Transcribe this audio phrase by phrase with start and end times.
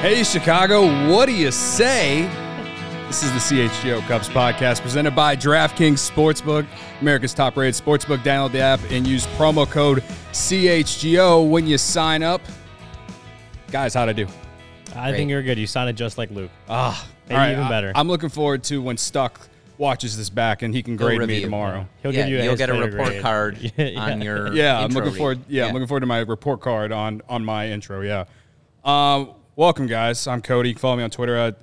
[0.00, 2.22] Hey, Chicago, what do you say?
[3.08, 6.66] This is the CHGO Cubs podcast presented by DraftKings Sportsbook,
[7.00, 8.18] America's top rated sportsbook.
[8.18, 10.02] Download the app and use promo code
[10.32, 12.40] CHGO when you sign up.
[13.72, 14.28] Guys, how'd I do?
[14.94, 15.58] I think you're good.
[15.58, 16.50] You sounded just like Luke.
[16.68, 17.92] Ah, Maybe all right, even I- better.
[17.96, 19.40] I'm looking forward to when Stuck
[19.78, 21.40] watches this back and he can grade me review.
[21.42, 21.88] tomorrow.
[22.02, 22.36] He'll yeah, give you.
[22.38, 23.22] you'll his get a report grade.
[23.22, 24.00] card Yeah.
[24.00, 25.18] on your Yeah, I'm looking read.
[25.18, 25.40] forward.
[25.48, 28.00] Yeah, I'm looking forward to my report card on on my intro.
[28.02, 28.24] Yeah.
[28.84, 30.28] Um, welcome, guys.
[30.28, 30.68] I'm Cody.
[30.68, 31.56] You can follow me on Twitter at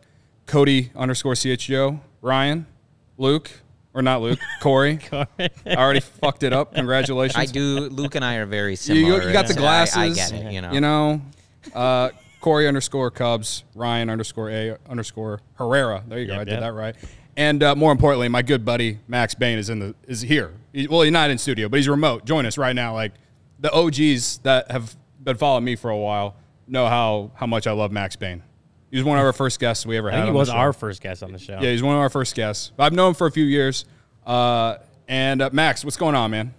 [0.47, 2.01] Cody underscore CHGO.
[2.21, 2.67] Ryan,
[3.17, 3.49] Luke,
[3.93, 4.99] or not Luke, Corey.
[5.09, 5.27] Corey.
[5.39, 6.75] I already fucked it up.
[6.75, 7.37] Congratulations.
[7.37, 7.87] I do.
[7.87, 9.25] Luke and I are very similar.
[9.25, 9.95] you got the glasses.
[9.95, 10.51] I, I get it.
[10.51, 10.71] You know.
[10.73, 11.21] You know.
[11.73, 12.09] Uh,
[12.41, 13.63] Corey underscore Cubs.
[13.73, 16.03] Ryan underscore A underscore Herrera.
[16.05, 16.33] There you go.
[16.33, 16.59] Yep, I did yep.
[16.59, 16.95] that right.
[17.37, 20.51] And uh, more importantly, my good buddy Max Bain is in the is here.
[20.73, 22.25] He, well, he's not in studio, but he's remote.
[22.25, 22.93] Join us right now.
[22.93, 23.13] Like
[23.59, 26.35] the OGs that have been following me for a while
[26.67, 28.43] know how how much I love Max Bain.
[28.91, 30.17] He was one of our first guests we ever I had.
[30.19, 30.55] think he on the was show.
[30.55, 31.59] our first guest on the show.
[31.61, 32.71] Yeah, he's one of our first guests.
[32.79, 33.85] I've known him for a few years.
[34.25, 34.77] Uh,
[35.07, 36.53] and uh, Max, what's going on, man?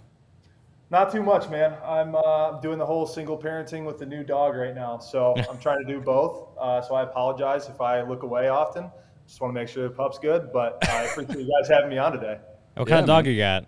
[0.89, 1.73] Not too much, man.
[1.83, 5.57] I'm uh, doing the whole single parenting with the new dog right now, so I'm
[5.57, 6.47] trying to do both.
[6.59, 8.89] Uh, so I apologize if I look away often.
[9.27, 11.97] Just want to make sure the pup's good, but I appreciate you guys having me
[11.97, 12.37] on today.
[12.75, 13.65] What kind of dog you got?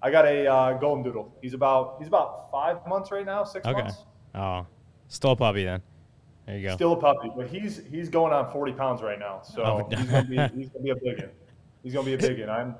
[0.00, 1.34] I got a uh, golden doodle.
[1.42, 3.82] He's about he's about five months right now, six Okay.
[3.82, 4.04] months.
[4.34, 4.66] Oh,
[5.14, 5.82] still a puppy then.
[6.46, 6.74] There you go.
[6.74, 10.06] Still a puppy, but he's he's going on 40 pounds right now, so Oh, he's
[10.06, 11.30] gonna be he's gonna be a big one.
[11.82, 12.50] He's gonna be a big one.
[12.50, 12.74] I'm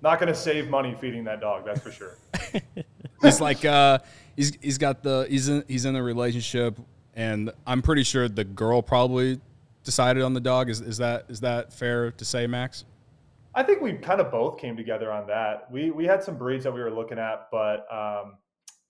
[0.00, 2.16] not gonna save money feeding that dog, that's for sure.
[3.22, 4.00] He's like uh,
[4.34, 6.76] he's he's got the he's in he's in a relationship,
[7.14, 9.40] and I'm pretty sure the girl probably
[9.84, 10.68] decided on the dog.
[10.68, 12.84] Is is that is that fair to say, Max?
[13.54, 15.70] I think we kind of both came together on that.
[15.70, 18.34] We we had some breeds that we were looking at, but um,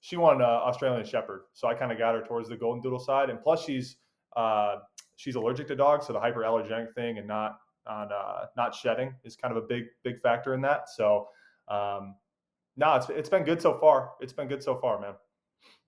[0.02, 2.98] she wanted an Australian Shepherd, so I kind of got her towards the Golden Doodle
[2.98, 3.30] side.
[3.30, 3.96] And plus, she's
[4.36, 4.76] uh,
[5.14, 9.36] she's allergic to dogs, so the hyperallergenic thing and not on uh, not shedding is
[9.36, 10.88] kind of a big big factor in that.
[10.88, 11.28] So,
[11.68, 12.16] um,
[12.76, 14.10] no, it's it's been good so far.
[14.20, 15.14] It's been good so far, man.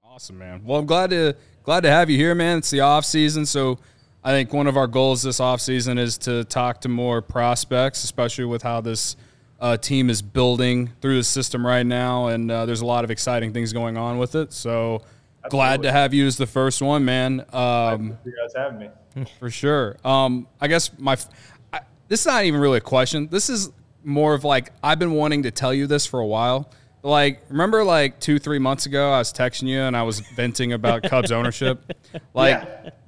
[0.05, 0.63] Awesome, man.
[0.65, 2.59] Well, I'm glad to glad to have you here, man.
[2.59, 3.81] It's the off season, so
[4.23, 8.05] I think one of our goals this off season is to talk to more prospects,
[8.05, 9.17] especially with how this
[9.65, 13.11] uh, team is building through the system right now, and uh, there's a lot of
[13.11, 14.53] exciting things going on with it.
[14.53, 15.01] So
[15.49, 17.45] glad to have you as the first one, man.
[17.53, 19.25] Um, You guys having me.
[19.39, 19.97] for sure.
[20.05, 21.29] Um, I guess my f-
[21.73, 23.29] I, this is not even really a question.
[23.31, 23.71] This is
[24.05, 26.71] more of like I've been wanting to tell you this for a while.
[27.03, 30.73] Like, remember, like two, three months ago, I was texting you and I was venting
[30.73, 31.93] about Cubs ownership.
[32.33, 32.67] Like,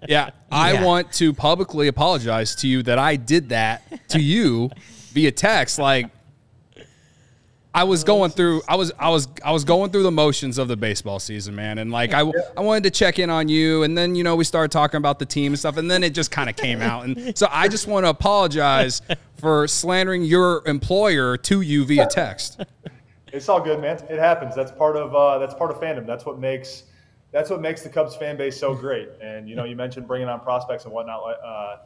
[0.08, 0.84] yeah, I Yeah.
[0.84, 4.70] want to publicly apologize to you that I did that to you
[5.12, 5.78] via text.
[5.78, 6.10] Like,
[7.76, 10.66] I was going through I was I was I was going through the motions of
[10.66, 11.76] the baseball season, man.
[11.76, 12.20] And like I
[12.56, 15.18] I wanted to check in on you and then you know we started talking about
[15.18, 17.04] the team and stuff and then it just kind of came out.
[17.04, 19.02] And so I just want to apologize
[19.36, 22.64] for slandering your employer to you via text.
[23.30, 23.98] It's all good, man.
[24.08, 24.54] It happens.
[24.54, 26.06] That's part of uh, that's part of fandom.
[26.06, 26.84] That's what makes
[27.30, 29.10] that's what makes the Cubs fan base so great.
[29.20, 31.20] And you know, you mentioned bringing on prospects and whatnot.
[31.44, 31.76] Uh,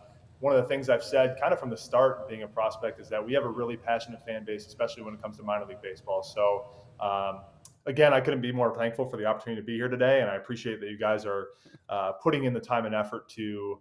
[0.40, 3.08] one of the things I've said, kind of from the start, being a prospect, is
[3.10, 5.82] that we have a really passionate fan base, especially when it comes to minor league
[5.82, 6.22] baseball.
[6.22, 6.64] So,
[6.98, 7.40] um,
[7.86, 10.36] again, I couldn't be more thankful for the opportunity to be here today, and I
[10.36, 11.48] appreciate that you guys are
[11.90, 13.78] uh, putting in the time and effort to,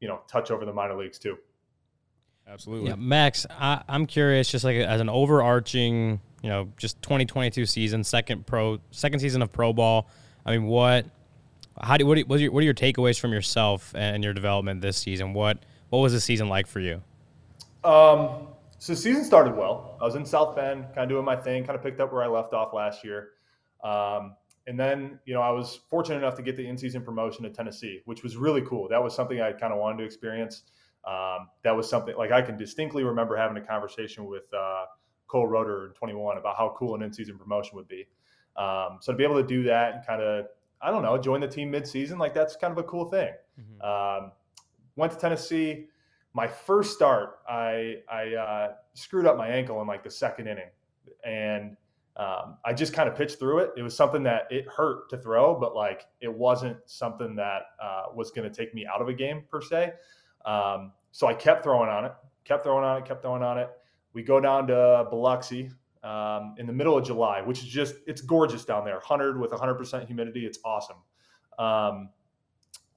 [0.00, 1.38] you know, touch over the minor leagues too.
[2.46, 2.90] Absolutely.
[2.90, 8.04] Yeah, Max, I, I'm curious, just like as an overarching, you know, just 2022 season,
[8.04, 10.08] second pro, second season of pro ball.
[10.44, 11.06] I mean, what,
[11.80, 14.32] how do what, are, what, are your, what are your takeaways from yourself and your
[14.32, 15.32] development this season?
[15.32, 17.02] What what was the season like for you?
[17.84, 18.48] Um,
[18.78, 19.96] so the season started well.
[20.00, 22.22] I was in South Bend, kind of doing my thing, kind of picked up where
[22.22, 23.30] I left off last year.
[23.82, 24.34] Um,
[24.66, 28.02] and then, you know, I was fortunate enough to get the in-season promotion to Tennessee,
[28.04, 28.88] which was really cool.
[28.88, 30.64] That was something I kind of wanted to experience.
[31.06, 34.86] Um, that was something like I can distinctly remember having a conversation with uh,
[35.28, 38.06] Cole Roeder in 21 about how cool an in-season promotion would be.
[38.56, 40.46] Um, so to be able to do that and kind of,
[40.82, 43.30] I don't know, join the team mid-season, like that's kind of a cool thing.
[43.84, 44.32] Um,
[44.96, 45.86] went to Tennessee.
[46.32, 50.70] my first start, I I uh, screwed up my ankle in like the second inning,
[51.24, 51.76] and
[52.16, 53.70] um, I just kind of pitched through it.
[53.76, 58.04] It was something that it hurt to throw, but like it wasn't something that uh,
[58.14, 59.92] was going to take me out of a game per se.
[60.46, 62.12] Um, so I kept throwing on it,
[62.44, 63.70] kept throwing on it, kept throwing on it.
[64.14, 65.70] We go down to Biloxi
[66.02, 68.94] um, in the middle of July, which is just it's gorgeous down there.
[68.94, 70.96] 100 with 100% humidity, it's awesome.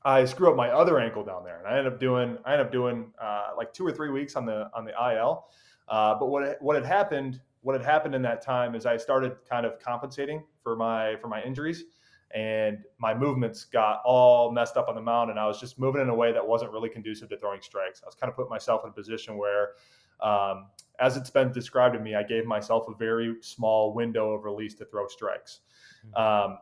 [0.04, 2.68] I screw up my other ankle down there, and I end up doing I ended
[2.68, 5.46] up doing uh, like two or three weeks on the on the IL.
[5.88, 9.34] Uh, but what what had happened what had happened in that time is I started
[9.50, 11.84] kind of compensating for my for my injuries
[12.31, 16.02] and my movements got all messed up on the mound and I was just moving
[16.02, 18.02] in a way that wasn't really conducive to throwing strikes.
[18.04, 19.72] I was kind of putting myself in a position where
[20.22, 20.68] um,
[21.00, 24.75] as it's been described to me, I gave myself a very small window of release
[24.75, 25.62] to throw strikes.
[26.06, 26.52] Mm-hmm.
[26.52, 26.60] Um,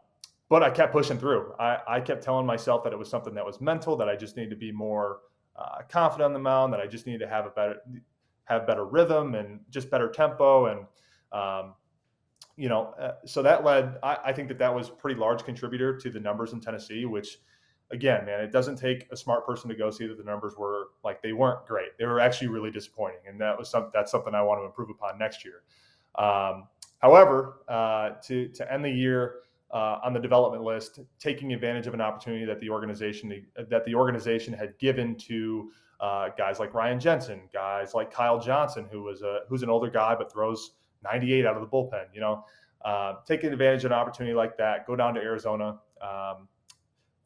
[0.50, 1.54] but I kept pushing through.
[1.60, 4.38] I, I, kept telling myself that it was something that was mental, that I just
[4.38, 5.20] needed to be more
[5.56, 7.76] uh, confident on the mound, that I just needed to have a better
[8.46, 10.68] have better rhythm and just better tempo.
[10.68, 10.86] And,
[11.34, 11.74] um,
[12.56, 15.98] you know, uh, so that led, I, I, think that that was pretty large contributor
[15.98, 17.40] to the numbers in Tennessee, which
[17.92, 20.92] again, man, it doesn't take a smart person to go see that the numbers were
[21.04, 21.98] like, they weren't great.
[22.00, 23.20] They were actually really disappointing.
[23.28, 25.64] And that was something, that's something I want to improve upon next year.
[26.16, 26.68] Um,
[27.00, 29.42] however, uh, to, to end the year,
[29.72, 33.96] uh, on the development list, taking advantage of an opportunity that the organization that the
[33.96, 39.22] organization had given to uh, guys like Ryan Jensen, guys like Kyle Johnson, who was
[39.22, 40.72] a who's an older guy but throws
[41.04, 42.06] 98 out of the bullpen.
[42.14, 42.46] You know,
[42.86, 46.48] uh, taking advantage of an opportunity like that, go down to Arizona um,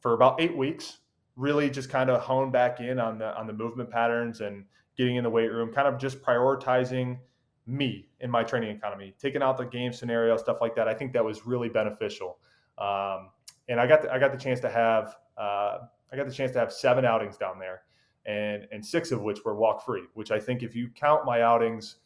[0.00, 0.98] for about eight weeks.
[1.36, 4.64] Really, just kind of hone back in on the on the movement patterns and
[4.96, 7.18] getting in the weight room, kind of just prioritizing
[7.66, 10.88] me in my training economy, taking out the game scenario, stuff like that.
[10.88, 12.38] I think that was really beneficial.
[12.78, 13.30] Um,
[13.68, 15.78] and I got the, I got the chance to have uh,
[16.12, 17.82] I got the chance to have seven outings down there
[18.26, 20.04] and and six of which were walk free.
[20.14, 21.96] Which I think if you count my outings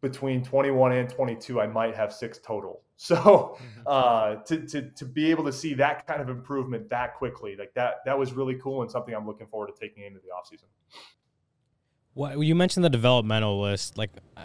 [0.00, 2.82] between 21 and 22, I might have six total.
[3.02, 3.80] So mm-hmm.
[3.84, 7.74] uh, to, to to be able to see that kind of improvement that quickly, like
[7.74, 10.66] that that was really cool and something I'm looking forward to taking into the offseason.
[12.14, 13.96] Well, you mentioned the developmental list.
[13.96, 14.44] Like, uh,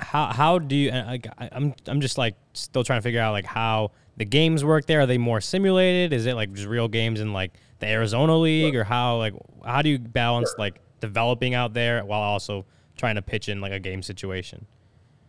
[0.00, 0.90] how how do you?
[0.90, 1.20] I,
[1.52, 5.00] I'm I'm just like still trying to figure out like how the games work there.
[5.00, 6.12] Are they more simulated?
[6.12, 9.34] Is it like just real games in like the Arizona League, or how like
[9.64, 12.66] how do you balance like developing out there while also
[12.96, 14.66] trying to pitch in like a game situation?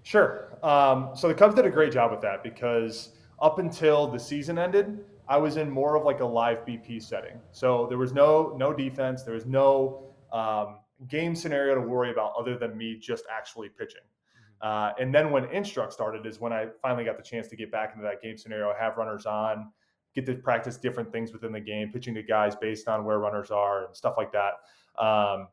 [0.04, 0.58] Sure.
[0.64, 3.10] Um, so the Cubs did a great job with that because
[3.42, 7.40] up until the season ended, I was in more of like a live BP setting.
[7.52, 10.78] So there was no no defense, there was no um,
[11.08, 14.02] game scenario to worry about other than me just actually pitching.
[14.62, 17.72] Uh, and then when Instruct started is when I finally got the chance to get
[17.72, 19.72] back into that game scenario, have runners on,
[20.14, 23.52] get to practice different things within the game, pitching to guys based on where runners
[23.52, 24.54] are and stuff like that.
[25.02, 25.48] Um,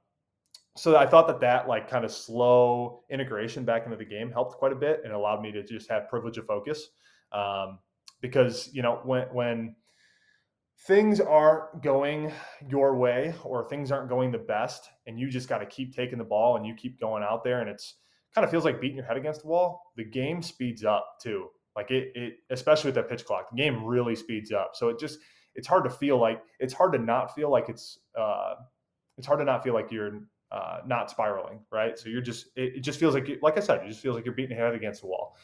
[0.77, 4.57] so I thought that that like kind of slow integration back into the game helped
[4.57, 6.89] quite a bit and allowed me to just have privilege of focus.
[7.33, 7.79] Um,
[8.21, 9.77] because you know when when
[10.87, 12.31] things aren't going
[12.69, 16.19] your way or things aren't going the best, and you just got to keep taking
[16.19, 17.97] the ball and you keep going out there, and it's
[18.37, 19.93] kind of feels like beating your head against the wall.
[19.97, 21.49] The game speeds up too.
[21.75, 24.73] Like it, it especially with that pitch clock, the game really speeds up.
[24.75, 25.19] So it just
[25.55, 28.57] it's hard to feel like it's hard to not feel like it's uh,
[29.17, 30.21] it's hard to not feel like you're
[30.53, 31.99] uh, not spiraling, right?
[31.99, 34.17] So you're just it, it just feels like you, like I said, it just feels
[34.17, 35.35] like you're beating your head against the wall.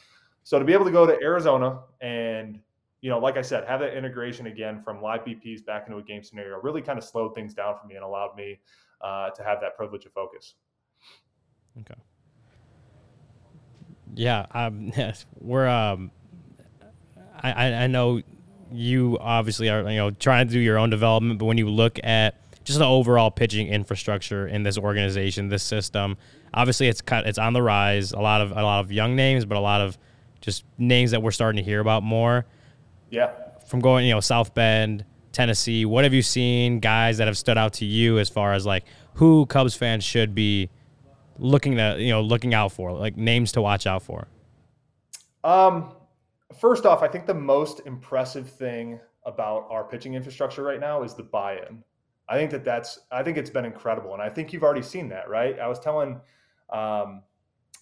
[0.44, 2.60] So to be able to go to Arizona and
[3.00, 6.02] you know, like I said, have that integration again from live BPs back into a
[6.02, 8.60] game scenario really kind of slowed things down for me and allowed me
[9.00, 10.54] uh, to have that privilege of focus.
[11.80, 11.94] Okay.
[14.14, 16.10] Yeah, um, yes, we're um,
[17.42, 18.22] I, I know
[18.70, 21.98] you obviously are you know trying to do your own development, but when you look
[22.02, 26.16] at just the overall pitching infrastructure in this organization, this system,
[26.54, 28.12] obviously it's cut, it's on the rise.
[28.12, 29.98] A lot of a lot of young names, but a lot of
[30.40, 32.46] just names that we're starting to hear about more.
[33.10, 33.30] Yeah.
[33.66, 37.56] From going, you know, South Bend, Tennessee, what have you seen guys that have stood
[37.56, 40.70] out to you as far as like who Cubs fans should be
[41.38, 44.28] looking to, you know, looking out for, like names to watch out for?
[45.44, 45.94] Um,
[46.60, 51.14] First off, I think the most impressive thing about our pitching infrastructure right now is
[51.14, 51.82] the buy-in.
[52.28, 55.08] I think that that's I think it's been incredible, and I think you've already seen
[55.08, 55.58] that, right?
[55.58, 56.20] I was telling,
[56.70, 57.22] um,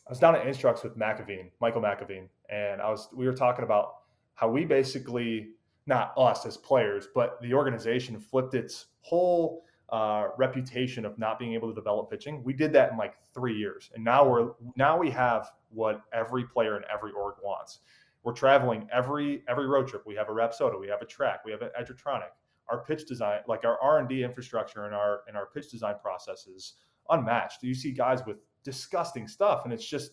[0.07, 3.64] I was down at Instructs with McAvene, Michael McAvene, and I was we were talking
[3.64, 3.97] about
[4.35, 5.50] how we basically
[5.87, 11.55] not us as players, but the organization flipped its whole uh, reputation of not being
[11.55, 12.43] able to develop pitching.
[12.45, 16.45] We did that in like three years, and now we're now we have what every
[16.45, 17.81] player in every org wants.
[18.23, 20.05] We're traveling every every road trip.
[20.07, 22.31] We have a Rapsodo, we have a track, we have an Edgertronic.
[22.69, 25.97] Our pitch design, like our R and D infrastructure and our and our pitch design
[26.01, 26.75] processes
[27.09, 27.65] unmatched.
[27.65, 30.13] You see guys with disgusting stuff, and it's just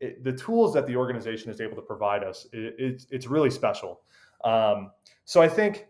[0.00, 2.46] it, the tools that the organization is able to provide us.
[2.54, 4.00] It, it's it's really special.
[4.44, 4.92] Um,
[5.26, 5.88] so I think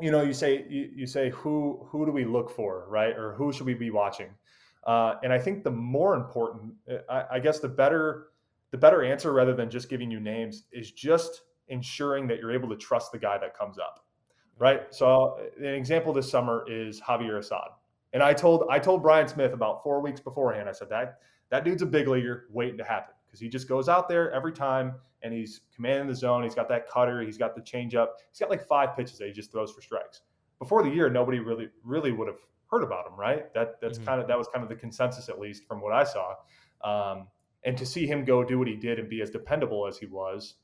[0.00, 2.86] you know you say you, you, say who who do we look for?
[2.88, 3.16] Right?
[3.16, 4.28] Or who should we be watching?
[4.84, 6.74] Uh, and i think the more important
[7.08, 8.30] I, I, guess the better
[8.72, 12.68] the better answer rather than just giving you names is just ensuring that you're able
[12.68, 14.04] to trust the guy that comes up.
[14.58, 14.92] Right?
[14.92, 17.68] So an example this summer is javier assad.
[18.12, 21.20] And i told i told brian smith about four weeks beforehand i said that
[21.50, 24.52] that dude's a big leaguer waiting to happen because he just goes out there every
[24.52, 26.42] time and he's commanding the zone.
[26.42, 27.22] He's got that cutter.
[27.22, 28.08] He's got the changeup.
[28.30, 30.20] He's got like five pitches that he just throws for strikes.
[30.58, 32.36] Before the year, nobody really really would have
[32.70, 33.52] heard about him, right?
[33.54, 34.06] That that's mm-hmm.
[34.06, 36.34] kind of that was kind of the consensus at least from what I saw.
[36.84, 37.28] Um,
[37.64, 40.06] and to see him go do what he did and be as dependable as he
[40.06, 40.56] was,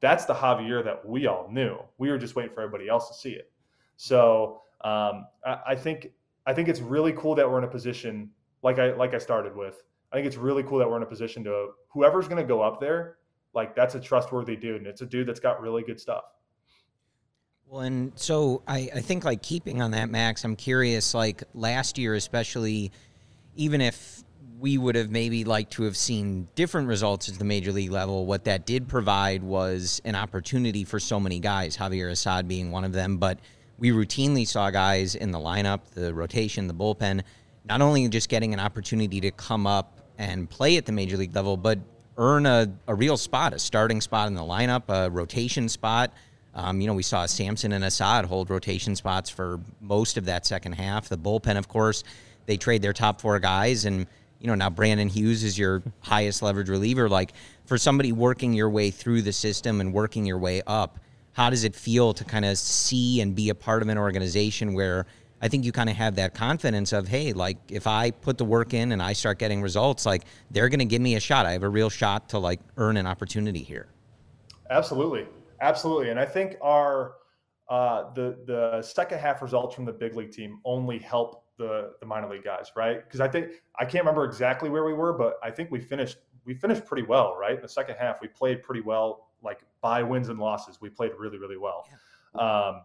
[0.00, 1.78] that's the Javier that we all knew.
[1.96, 3.50] We were just waiting for everybody else to see it.
[3.96, 6.12] So um, I, I think
[6.46, 8.30] I think it's really cool that we're in a position
[8.62, 9.82] like I like I started with.
[10.12, 12.60] I think it's really cool that we're in a position to whoever's going to go
[12.60, 13.16] up there
[13.54, 16.24] like that's a trustworthy dude and it's a dude that's got really good stuff.
[17.66, 21.98] Well and so I, I think like keeping on that max i'm curious like last
[21.98, 22.90] year especially
[23.54, 24.24] even if
[24.58, 28.26] we would have maybe liked to have seen different results at the major league level
[28.26, 32.82] what that did provide was an opportunity for so many guys javier assad being one
[32.84, 33.18] of them.
[33.18, 33.38] But
[33.78, 37.22] we routinely saw guys in the lineup the rotation the bullpen
[37.68, 41.34] not only just getting an opportunity to come up and play at the major league
[41.34, 41.78] level but
[42.18, 46.12] earn a, a real spot, a starting spot in the lineup, a rotation spot.
[46.54, 50.44] Um, you know, we saw Sampson and Assad hold rotation spots for most of that
[50.44, 51.08] second half.
[51.08, 52.04] The bullpen, of course,
[52.44, 54.06] they trade their top four guys, and
[54.38, 57.08] you know now Brandon Hughes is your highest leverage reliever.
[57.08, 57.32] Like
[57.64, 60.98] for somebody working your way through the system and working your way up,
[61.32, 64.74] how does it feel to kind of see and be a part of an organization
[64.74, 65.06] where
[65.42, 68.44] I think you kind of have that confidence of, hey, like if I put the
[68.44, 71.46] work in and I start getting results, like they're going to give me a shot.
[71.46, 73.88] I have a real shot to like earn an opportunity here.
[74.70, 75.26] Absolutely,
[75.60, 77.14] absolutely, and I think our
[77.68, 82.06] uh, the the second half results from the big league team only help the the
[82.06, 83.02] minor league guys, right?
[83.04, 86.18] Because I think I can't remember exactly where we were, but I think we finished
[86.44, 87.56] we finished pretty well, right?
[87.56, 91.12] In the second half, we played pretty well, like by wins and losses, we played
[91.18, 91.86] really really well.
[92.34, 92.40] Yeah.
[92.40, 92.82] Um,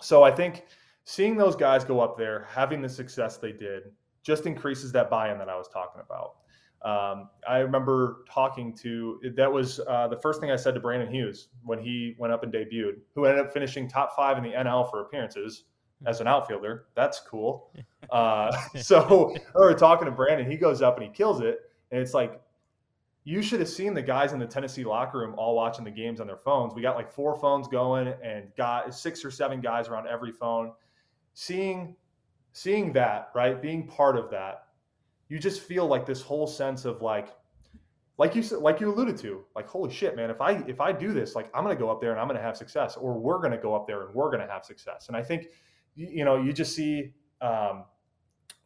[0.00, 0.64] so I think
[1.04, 3.84] seeing those guys go up there, having the success they did,
[4.22, 6.36] just increases that buy-in that I was talking about.
[6.82, 11.10] Um, I remember talking to that was uh, the first thing I said to Brandon
[11.10, 14.50] Hughes when he went up and debuted, who ended up finishing top five in the
[14.50, 15.64] NL for appearances
[16.06, 16.86] as an outfielder.
[16.94, 17.70] That's cool.
[18.10, 20.48] Uh, so were talking to Brandon.
[20.48, 21.58] He goes up and he kills it,
[21.90, 22.38] and it's like
[23.24, 26.20] you should have seen the guys in the Tennessee locker room all watching the games
[26.20, 26.74] on their phones.
[26.74, 30.72] We got like four phones going, and got six or seven guys around every phone
[31.34, 31.96] seeing
[32.52, 34.68] seeing that right being part of that
[35.28, 37.28] you just feel like this whole sense of like
[38.18, 40.92] like you said like you alluded to like holy shit man if i if i
[40.92, 43.40] do this like i'm gonna go up there and i'm gonna have success or we're
[43.40, 45.08] gonna go up there and we're gonna have success.
[45.08, 45.48] And i think
[45.96, 47.84] you know you just see um,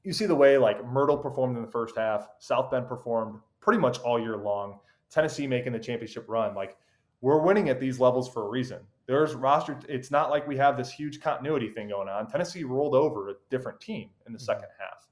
[0.04, 3.80] you see the way like myrtle performed in the first half south bend performed pretty
[3.80, 4.78] much all year long
[5.10, 6.76] tennessee making the championship run like
[7.20, 8.78] we're winning at these levels for a reason
[9.09, 9.81] there's roster.
[9.88, 12.29] It's not like we have this huge continuity thing going on.
[12.29, 14.65] Tennessee rolled over a different team in the 2nd mm-hmm.
[14.79, 15.09] half,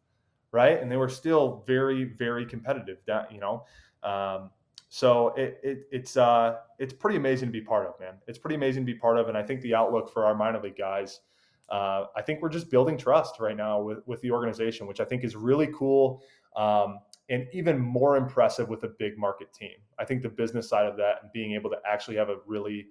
[0.52, 0.80] right?
[0.80, 2.98] And they were still very, very competitive.
[3.06, 3.64] That you know,
[4.02, 4.50] um,
[4.90, 8.14] so it, it, it's uh, it's pretty amazing to be part of, man.
[8.28, 10.60] It's pretty amazing to be part of, and I think the outlook for our minor
[10.60, 11.20] league guys.
[11.68, 15.04] Uh, I think we're just building trust right now with with the organization, which I
[15.06, 16.22] think is really cool.
[16.54, 19.74] Um, and even more impressive with a big market team.
[19.98, 22.86] I think the business side of that and being able to actually have a really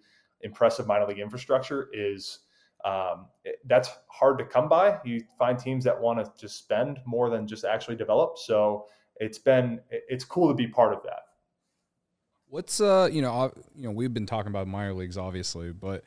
[0.45, 2.39] impressive minor league infrastructure is
[2.85, 4.99] um, it, that's hard to come by.
[5.03, 8.37] You find teams that want to just spend more than just actually develop.
[8.37, 8.85] So
[9.17, 11.23] it's been it's cool to be part of that.
[12.47, 16.03] What's uh you know you know we've been talking about minor leagues obviously, but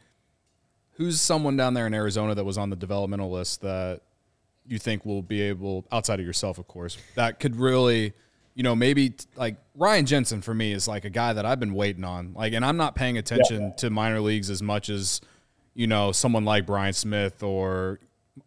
[0.93, 4.03] who's someone down there in Arizona that was on the developmental list that
[4.67, 8.13] you think will be able outside of yourself of course that could really
[8.59, 11.75] you know, maybe like Ryan Jensen for me is like a guy that I've been
[11.75, 12.35] waiting on.
[12.35, 13.75] Like, and I'm not paying attention yeah.
[13.77, 15.21] to minor leagues as much as,
[15.75, 18.01] you know, someone like Brian Smith or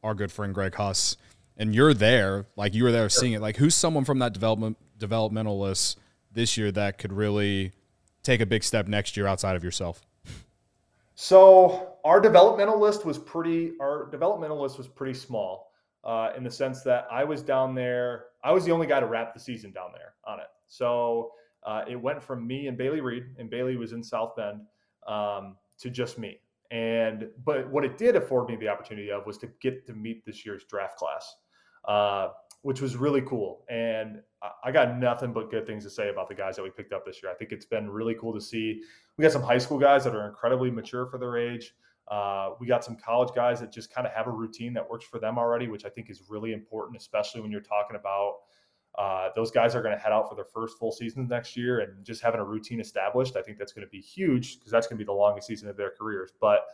[0.04, 1.16] our good friend Greg Huss.
[1.56, 3.40] And you're there, like you were there seeing it.
[3.40, 5.98] Like, who's someone from that development developmental list
[6.30, 7.72] this year that could really
[8.22, 10.06] take a big step next year outside of yourself?
[11.16, 13.76] So our developmental list was pretty.
[13.80, 15.71] Our developmental list was pretty small
[16.04, 18.26] uh, in the sense that I was down there.
[18.44, 20.48] I was the only guy to wrap the season down there on it.
[20.68, 21.32] So
[21.66, 24.62] uh, it went from me and Bailey Reed, and Bailey was in South Bend,
[25.08, 26.40] um, to just me.
[26.72, 30.26] And but what it did afford me the opportunity of was to get to meet
[30.26, 31.36] this year's draft class.
[31.86, 32.30] Uh,
[32.64, 33.66] which was really cool.
[33.70, 34.22] And
[34.64, 37.06] I got nothing but good things to say about the guys that we picked up
[37.06, 37.32] this year.
[37.32, 38.82] I think it's been really cool to see.
[39.18, 41.74] We got some high school guys that are incredibly mature for their age.
[42.08, 45.06] Uh, we got some college guys that just kind of have a routine that works
[45.06, 48.36] for them already, which I think is really important, especially when you're talking about
[48.98, 51.80] uh, those guys are going to head out for their first full season next year
[51.80, 53.38] and just having a routine established.
[53.38, 55.70] I think that's going to be huge because that's going to be the longest season
[55.70, 56.32] of their careers.
[56.42, 56.66] But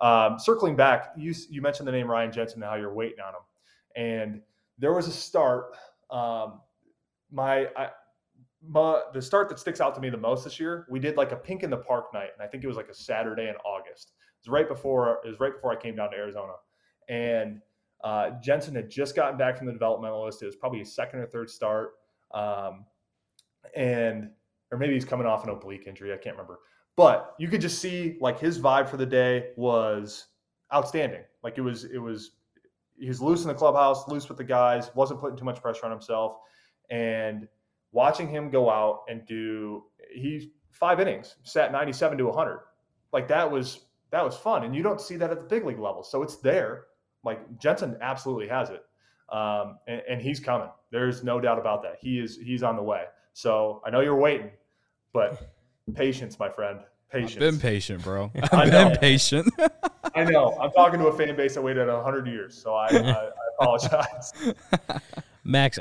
[0.00, 3.34] um, circling back, you you mentioned the name Ryan Jensen and how you're waiting on
[3.34, 3.40] him,
[3.96, 4.40] and
[4.78, 5.76] there was a start.
[6.10, 6.60] Um,
[7.32, 7.88] my, I,
[8.66, 11.32] my the start that sticks out to me the most this year, we did like
[11.32, 13.56] a pink in the park night, and I think it was like a Saturday in
[13.64, 14.12] August.
[14.44, 16.52] Was right before it was right before I came down to Arizona,
[17.08, 17.60] and
[18.02, 20.42] uh, Jensen had just gotten back from the developmental list.
[20.42, 21.94] It was probably his second or third start,
[22.32, 22.84] um,
[23.74, 24.30] and
[24.70, 26.12] or maybe he's coming off an oblique injury.
[26.12, 26.58] I can't remember.
[26.96, 30.26] But you could just see like his vibe for the day was
[30.72, 31.22] outstanding.
[31.42, 32.32] Like it was, it was,
[32.98, 35.84] he was loose in the clubhouse, loose with the guys, wasn't putting too much pressure
[35.84, 36.36] on himself.
[36.90, 37.48] And
[37.92, 42.60] watching him go out and do, he five innings, sat 97 to 100.
[43.12, 43.80] Like that was,
[44.14, 44.64] that was fun.
[44.64, 46.02] And you don't see that at the big league level.
[46.02, 46.86] So it's there.
[47.24, 48.84] Like Jensen absolutely has it.
[49.30, 50.68] Um, and, and he's coming.
[50.90, 51.96] There's no doubt about that.
[52.00, 53.04] He is, he's on the way.
[53.32, 54.50] So I know you're waiting,
[55.12, 55.50] but
[55.94, 56.80] Patience, my friend.
[57.10, 57.34] Patience.
[57.34, 58.32] I've been patient, bro.
[58.52, 59.52] I've been patient.
[60.14, 60.56] I know.
[60.60, 63.30] I'm talking to a fan base that waited 100 years, so I, I, I
[63.60, 64.32] apologize.
[65.44, 65.78] Max,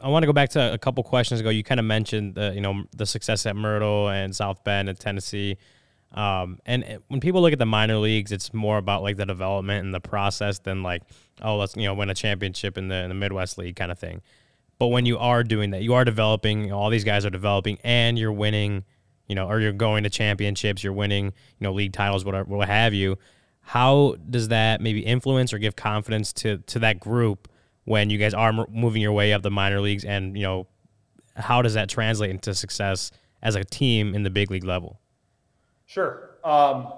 [0.00, 1.50] I want to go back to a couple questions ago.
[1.50, 4.98] You kind of mentioned the you know the success at Myrtle and South Bend and
[4.98, 5.58] Tennessee.
[6.12, 9.84] Um, and when people look at the minor leagues, it's more about like the development
[9.84, 11.02] and the process than like,
[11.42, 13.98] oh, let's you know win a championship in the in the Midwest League kind of
[13.98, 14.22] thing.
[14.78, 16.62] But when you are doing that, you are developing.
[16.62, 18.84] You know, all these guys are developing, and you're winning
[19.30, 22.66] you know, or you're going to championships, you're winning, you know, league titles, whatever, what
[22.66, 23.16] have you.
[23.60, 27.48] How does that maybe influence or give confidence to to that group
[27.84, 30.66] when you guys are moving your way up the minor leagues, and you know,
[31.36, 34.98] how does that translate into success as a team in the big league level?
[35.90, 36.36] Sure.
[36.44, 36.92] Um,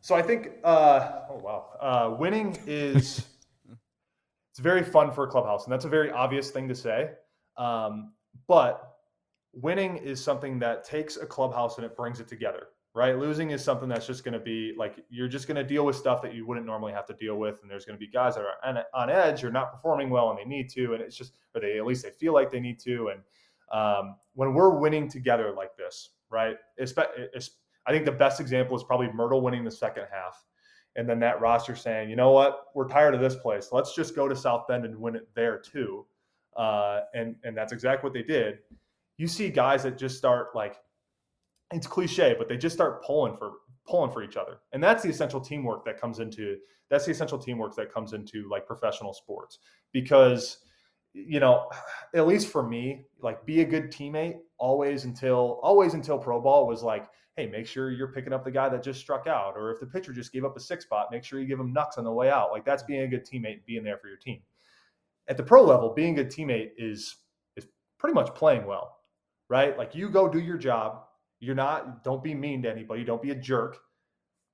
[0.00, 3.24] so I think, uh, oh wow, uh, winning is
[4.50, 7.12] it's very fun for a clubhouse, and that's a very obvious thing to say.
[7.56, 8.14] Um,
[8.48, 8.96] but
[9.52, 13.62] winning is something that takes a clubhouse and it brings it together right losing is
[13.62, 16.34] something that's just going to be like you're just going to deal with stuff that
[16.34, 18.82] you wouldn't normally have to deal with and there's going to be guys that are
[18.94, 21.76] on, edge or not performing well and they need to and it's just or they
[21.76, 23.20] at least they feel like they need to and
[23.78, 26.94] um, when we're winning together like this right it's,
[27.86, 30.44] i think the best example is probably myrtle winning the second half
[30.96, 32.66] and then that roster saying you know what?
[32.74, 33.68] We're tired of this place.
[33.72, 36.06] Let's just go to south bend and win it there too.
[36.56, 38.58] Uh, and and that's exactly what they did.
[39.16, 40.76] You see guys that just start like
[41.72, 43.52] it's cliche, but they just start pulling for
[43.86, 44.58] pulling for each other.
[44.72, 46.58] And that's the essential teamwork that comes into
[46.90, 49.58] that's the essential teamwork that comes into like professional sports
[49.92, 50.58] because
[51.14, 51.68] you know,
[52.14, 56.66] at least for me, like be a good teammate always until always until pro ball
[56.66, 59.54] was like, hey, make sure you're picking up the guy that just struck out.
[59.56, 61.72] Or if the pitcher just gave up a six spot, make sure you give him
[61.72, 62.52] knucks on the way out.
[62.52, 64.40] Like that's being a good teammate, being there for your team.
[65.28, 67.16] At the pro level, being a good teammate is
[67.56, 67.66] is
[67.98, 68.98] pretty much playing well
[69.52, 69.76] right?
[69.76, 71.02] Like you go do your job.
[71.38, 73.04] You're not, don't be mean to anybody.
[73.04, 73.76] Don't be a jerk.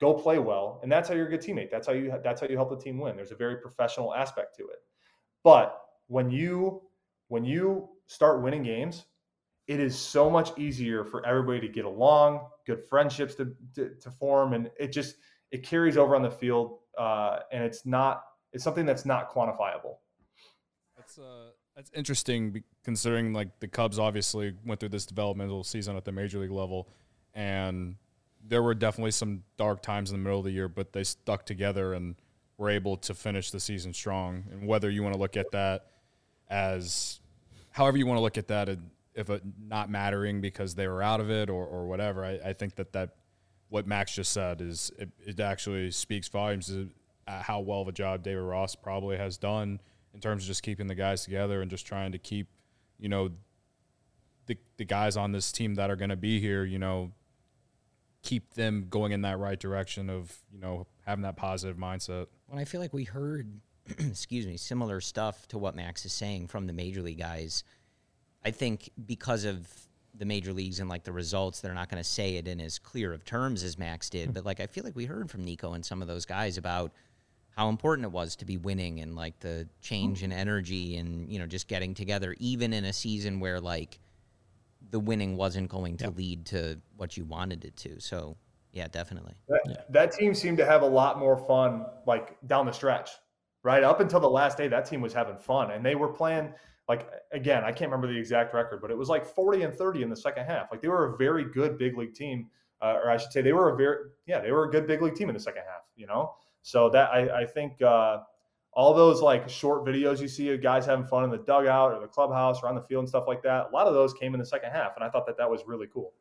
[0.01, 0.81] Go play well.
[0.83, 1.71] And that's how you're a good teammate.
[1.71, 3.15] That's how you, that's how you help the team win.
[3.15, 4.79] There's a very professional aspect to it.
[5.45, 6.83] But when you,
[7.29, 9.05] when you start winning games,
[9.69, 14.11] it is so much easier for everybody to get along, good friendships to, to, to
[14.11, 14.55] form.
[14.55, 15.17] And it just,
[15.51, 16.79] it carries over on the field.
[16.97, 19.99] Uh, and it's not, it's something that's not quantifiable.
[20.97, 26.05] That's, uh, that's interesting considering like the Cubs obviously went through this developmental season at
[26.05, 26.89] the major league level,
[27.35, 27.95] and
[28.45, 31.45] there were definitely some dark times in the middle of the year, but they stuck
[31.45, 32.17] together and
[32.57, 34.45] were able to finish the season strong.
[34.51, 35.87] And whether you want to look at that
[36.49, 37.21] as,
[37.71, 38.69] however you want to look at that,
[39.19, 39.29] if
[39.61, 42.93] not mattering because they were out of it or, or whatever, I, I think that
[42.93, 43.17] that
[43.69, 46.89] what Max just said is it, it actually speaks volumes to
[47.27, 49.81] uh, how well of a job David Ross probably has done
[50.15, 52.47] in terms of just keeping the guys together and just trying to keep,
[52.99, 53.31] you know,
[54.47, 57.13] the the guys on this team that are going to be here, you know,
[58.23, 62.27] keep them going in that right direction of, you know, having that positive mindset.
[62.49, 63.61] Well, I feel like we heard,
[63.99, 67.65] excuse me, similar stuff to what Max is saying from the major league guys.
[68.45, 69.67] I think because of
[70.15, 72.79] the major leagues and like the results, they're not going to say it in as
[72.79, 74.29] clear of terms as Max did.
[74.29, 74.33] Hmm.
[74.33, 76.93] but like I feel like we heard from Nico and some of those guys about
[77.59, 81.41] how important it was to be winning and like the change in energy and you
[81.41, 83.99] know just getting together even in a season where like
[84.93, 86.17] the winning wasn't going to yep.
[86.17, 88.37] lead to what you wanted it to so
[88.73, 89.75] yeah definitely that, yeah.
[89.91, 93.11] that team seemed to have a lot more fun like down the stretch
[93.65, 96.55] right up until the last day that team was having fun and they were playing
[96.89, 100.03] like again, I can't remember the exact record, but it was like 40 and 30
[100.03, 100.71] in the second half.
[100.71, 102.49] Like they were a very good big league team,
[102.81, 103.97] uh, or I should say, they were a very
[104.27, 105.83] yeah, they were a good big league team in the second half.
[105.97, 108.21] You know, so that I, I think uh,
[108.73, 112.01] all those like short videos you see of guys having fun in the dugout or
[112.01, 114.35] the clubhouse or on the field and stuff like that, a lot of those came
[114.35, 116.13] in the second half, and I thought that that was really cool.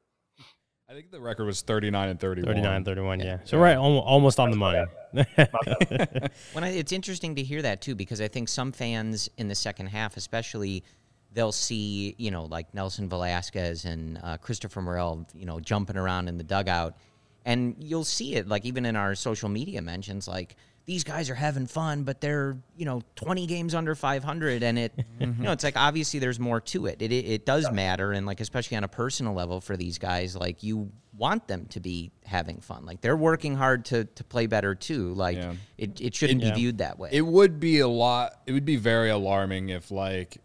[0.90, 2.48] I think the record was 39 and 31.
[2.48, 3.40] 39 31, yeah.
[3.44, 4.86] So right, almost on the money.
[6.54, 9.56] When I, it's interesting to hear that too, because I think some fans in the
[9.56, 10.86] second half, especially,
[11.34, 16.30] they'll see you know like Nelson Velazquez and uh, Christopher Morel, you know, jumping around
[16.30, 16.96] in the dugout,
[17.44, 20.56] and you'll see it like even in our social media mentions, like
[20.88, 24.94] these guys are having fun, but they're you know 20 games under 500, and it
[25.20, 25.40] mm-hmm.
[25.42, 27.02] you know it's like obviously there's more to it.
[27.02, 30.36] It it, it does matter, and like especially on a personal level for these guys,
[30.36, 32.86] like you want them to be having fun.
[32.86, 35.14] Like they're working hard to to play better too.
[35.14, 35.54] Like Yeah.
[35.78, 36.52] it, it shouldn't Yeah.
[36.52, 37.10] be viewed that way.
[37.12, 38.40] It would be a lot.
[38.46, 40.38] It would be very alarming if like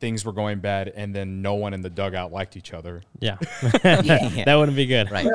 [0.00, 3.02] things were going bad and then no one in the dugout liked each other.
[3.20, 3.36] yeah.
[3.84, 4.42] Yeah.
[4.46, 5.10] that wouldn't be good.
[5.12, 5.26] right.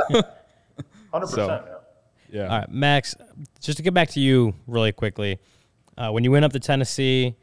[1.12, 1.73] Hundred So- percent.
[2.34, 2.48] Yeah.
[2.48, 3.16] All right, Max,
[3.62, 5.40] just to get back to you really quickly.
[5.96, 7.36] Uh, when you went up to Tennessee,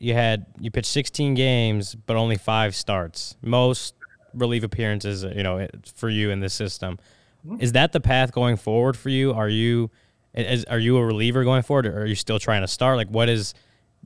[0.00, 3.36] you had you pitched 16 games, but only five starts.
[3.42, 3.94] Most
[4.34, 6.98] relief appearances, you know, for you in this system.
[7.60, 9.32] Is that the path going forward for you?
[9.32, 9.90] Are you
[10.34, 12.96] is, are you a reliever going forward, or are you still trying to start?
[12.96, 13.54] Like, what is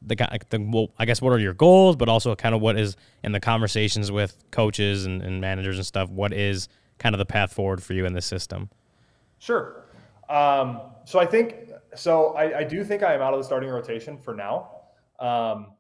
[0.03, 2.79] the ki- the well, I guess what are your goals, but also kind of what
[2.79, 6.11] is in the conversations with coaches and, and managers and stuff.
[6.11, 8.69] What is kind of the path forward for you in this system?
[9.39, 9.85] Sure.
[10.29, 12.35] Um, so I think so.
[12.35, 14.71] I, I do think I am out of the starting rotation for now,
[15.21, 15.73] um,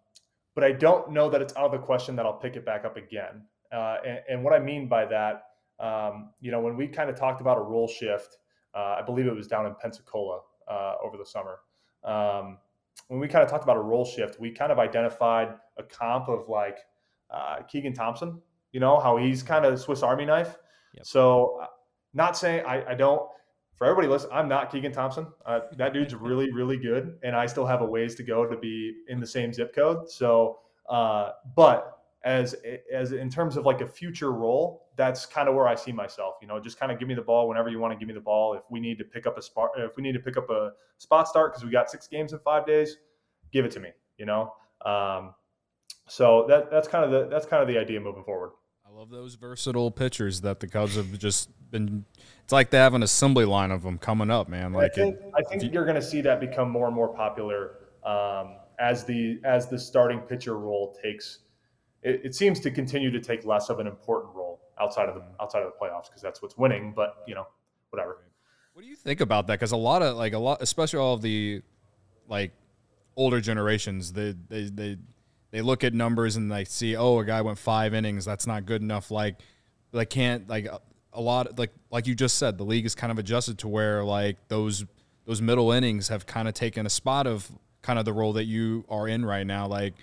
[0.54, 2.84] but I don't know that it's out of the question that I'll pick it back
[2.84, 3.42] up again.
[3.70, 5.44] Uh, and, and what I mean by that,
[5.80, 8.38] um, you know, when we kind of talked about a role shift,
[8.74, 11.61] uh, I believe it was down in Pensacola uh, over the summer.
[12.04, 12.58] Um,
[13.08, 16.28] when we kind of talked about a role shift, we kind of identified a comp
[16.28, 16.78] of like
[17.30, 18.40] uh, Keegan Thompson.
[18.72, 20.56] You know how he's kind of Swiss Army knife.
[20.94, 21.06] Yep.
[21.06, 21.66] So, uh,
[22.14, 23.22] not saying I, I don't
[23.79, 25.29] for everybody listen, I'm not Keegan Thompson.
[25.47, 28.57] Uh, that dude's really, really good, and I still have a ways to go to
[28.57, 30.11] be in the same zip code.
[30.11, 32.57] So, uh, but as
[32.93, 36.35] as in terms of like a future role, that's kind of where I see myself.
[36.43, 38.14] You know, just kind of give me the ball whenever you want to give me
[38.14, 38.55] the ball.
[38.55, 40.73] If we need to pick up a spot, if we need to pick up a
[40.97, 42.97] spot start because we got six games in five days,
[43.53, 43.91] give it to me.
[44.17, 44.53] You know,
[44.85, 45.35] um,
[46.09, 48.51] so that that's kind of the that's kind of the idea moving forward.
[48.98, 52.04] I love those versatile pitchers that the Cubs have just been.
[52.42, 54.74] It's like they have an assembly line of them coming up, man.
[54.74, 57.14] I Like think, it, I think you're going to see that become more and more
[57.14, 61.38] popular um, as the as the starting pitcher role takes.
[62.02, 65.22] It, it seems to continue to take less of an important role outside of the
[65.40, 66.92] outside of the playoffs because that's what's winning.
[66.92, 67.46] But you know,
[67.90, 68.24] whatever.
[68.72, 69.61] What do you think about that?
[69.61, 71.62] Because a lot of like a lot, especially all of the
[72.26, 72.50] like
[73.14, 74.96] older generations, they they they
[75.50, 78.66] they look at numbers and they see, oh, a guy went five innings, that's not
[78.66, 79.11] good enough.
[79.11, 79.37] Like
[79.92, 83.18] they can't like a, lot like like you just said, the league is kind of
[83.18, 84.84] adjusted to where like those
[85.26, 87.50] those middle innings have kind of taken a spot of
[87.82, 89.66] kind of the role that you are in right now.
[89.66, 89.94] Like,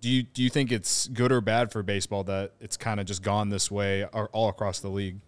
[0.00, 3.06] do you do you think it's good or bad for baseball that it's kind of
[3.06, 5.18] just gone this way all across the league?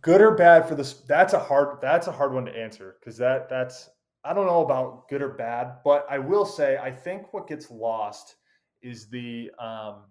[0.00, 0.94] Good or bad for this?
[0.94, 3.90] That's a hard that's a hard one to answer because that that's
[4.24, 7.70] I don't know about good or bad, but I will say I think what gets
[7.70, 8.36] lost
[8.82, 10.04] is the um,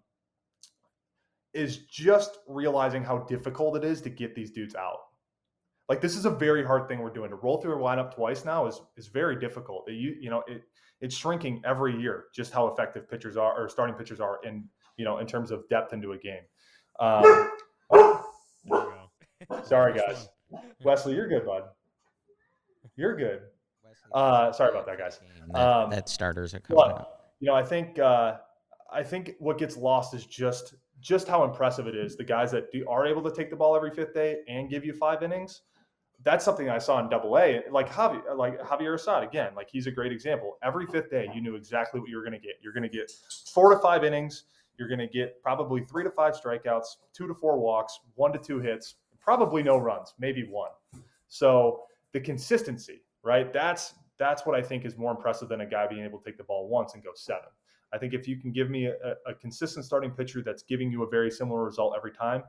[1.54, 5.00] is just realizing how difficult it is to get these dudes out.
[5.90, 8.46] Like this is a very hard thing we're doing to roll through a lineup twice
[8.46, 9.90] now is is very difficult.
[9.90, 10.64] It, you you know it
[11.00, 14.66] it's shrinking every year just how effective pitchers are or starting pitchers are in
[14.98, 16.44] you know in terms of depth into a game.
[17.00, 17.52] Um,
[19.64, 20.28] sorry guys,
[20.84, 21.64] Wesley, you're good, bud.
[22.96, 23.42] You're good.
[24.14, 25.20] Uh, sorry about that, guys.
[25.52, 26.98] That, Um, that starters are coming up.
[26.98, 28.38] But you know, I think uh,
[28.92, 32.16] I think what gets lost is just just how impressive it is.
[32.16, 34.84] The guys that do, are able to take the ball every fifth day and give
[34.84, 35.62] you five innings.
[36.24, 37.62] That's something I saw in Double A.
[37.70, 39.52] Like Javi, like Javier Assad again.
[39.56, 40.58] Like he's a great example.
[40.64, 42.56] Every fifth day, you knew exactly what you were going to get.
[42.62, 43.12] You're going to get
[43.54, 44.46] four to five innings.
[44.80, 48.40] You're going to get probably three to five strikeouts, two to four walks, one to
[48.40, 50.72] two hits, probably no runs, maybe one.
[51.28, 53.52] So the consistency, right?
[53.54, 56.38] That's that's what I think is more impressive than a guy being able to take
[56.38, 57.50] the ball once and go seven.
[57.94, 58.96] I think if you can give me a,
[59.28, 62.44] a consistent starting pitcher that's giving you a very similar result every time,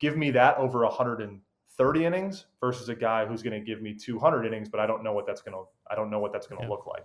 [0.00, 4.44] give me that over 130 innings versus a guy who's going to give me 200
[4.44, 6.60] innings, but I don't know what that's going to I don't know what that's going
[6.60, 6.70] to Yeah.
[6.70, 7.04] look like.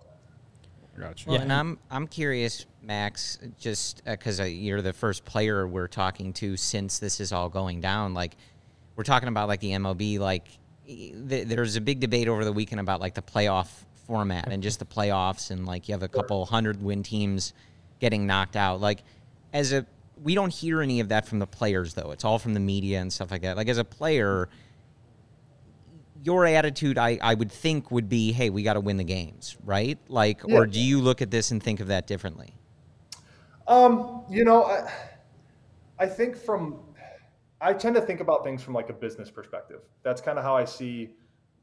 [0.98, 1.30] Gotcha.
[1.30, 6.32] Well, and I'm I'm curious, Max, just because uh, you're the first player we're talking
[6.34, 8.12] to since this is all going down.
[8.12, 8.34] Like,
[8.96, 10.18] we're talking about like the MLB.
[10.18, 10.58] Like, th-
[11.14, 13.68] there's a big debate over the weekend about like the playoff
[14.06, 17.52] format and just the playoffs, and like you have a couple hundred win teams
[18.00, 18.80] getting knocked out.
[18.80, 19.02] Like
[19.52, 19.86] as a
[20.22, 22.10] we don't hear any of that from the players though.
[22.10, 23.56] It's all from the media and stuff like that.
[23.56, 24.48] Like as a player,
[26.22, 29.56] your attitude I, I would think would be, hey, we got to win the games,
[29.64, 29.98] right?
[30.08, 30.56] Like, Yeah.
[30.58, 32.52] or do you look at this and think of that differently?
[33.66, 34.90] Um, you know, I,
[35.98, 36.78] I think from,
[37.60, 39.80] I tend to think about things from like a business perspective.
[40.02, 41.10] That's kind of how I see,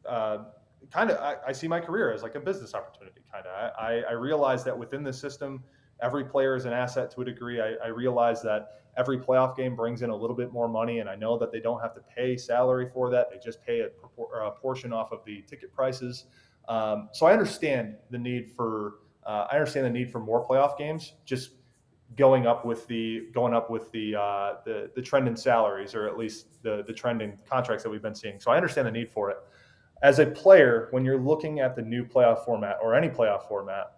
[0.08, 0.40] uh,
[0.92, 3.22] kind of, I, I see my career as like a business opportunity.
[3.32, 5.64] Kind of, I, I realize that within the system,
[6.02, 7.60] every player is an asset to a degree.
[7.62, 11.10] I, I realize that every playoff game brings in a little bit more money, and
[11.10, 13.30] I know that they don't have to pay salary for that.
[13.32, 13.90] They just pay a,
[14.44, 16.26] a portion off of the ticket prices.
[16.68, 20.78] Um, so I understand the need for, uh, I understand the need for more playoff
[20.78, 21.14] games.
[21.26, 21.52] Just
[22.15, 26.08] going up with the going up with the uh, the the trend in salaries, or
[26.08, 28.39] at least the the trend in contracts that we've been seeing.
[28.39, 29.38] So I understand the need for it.
[30.04, 33.93] As a player, when you're looking at the new playoff format or any playoff format,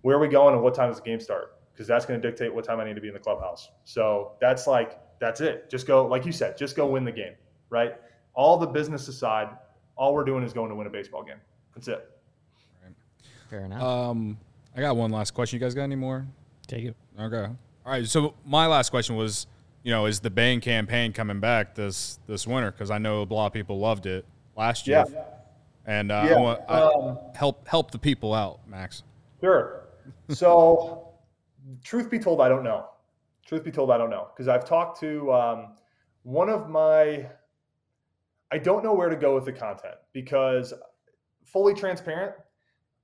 [0.00, 1.58] where are we going and what time does the game start?
[1.72, 3.70] Because that's going to dictate what time I need to be in the clubhouse.
[3.84, 5.70] So that's like that's it.
[5.70, 7.34] Just go, like you said, just go win the game,
[7.70, 7.94] right?
[8.34, 9.50] All the business aside,
[9.96, 11.40] all we're doing is going to win a baseball game.
[11.74, 12.08] That's it.
[13.48, 13.82] Fair enough.
[13.82, 14.38] Um,
[14.74, 15.58] I got one last question.
[15.58, 16.26] You guys got any more?
[16.66, 16.96] Take it.
[17.18, 17.44] Okay.
[17.44, 18.06] All right.
[18.06, 19.46] So my last question was,
[19.82, 22.70] you know, is the Bang campaign coming back this this winter?
[22.70, 24.24] Because I know a lot of people loved it
[24.56, 25.24] last year, Yeah.
[25.86, 29.02] and uh, Yeah, I want um, help help the people out, Max.
[29.40, 29.84] Sure.
[30.28, 31.08] So,
[31.82, 32.86] truth be told, I don't know.
[33.46, 35.68] Truth be told, I don't know because I've talked to um,
[36.22, 37.26] one of my.
[38.52, 40.74] I don't know where to go with the content because,
[41.44, 42.34] fully transparent,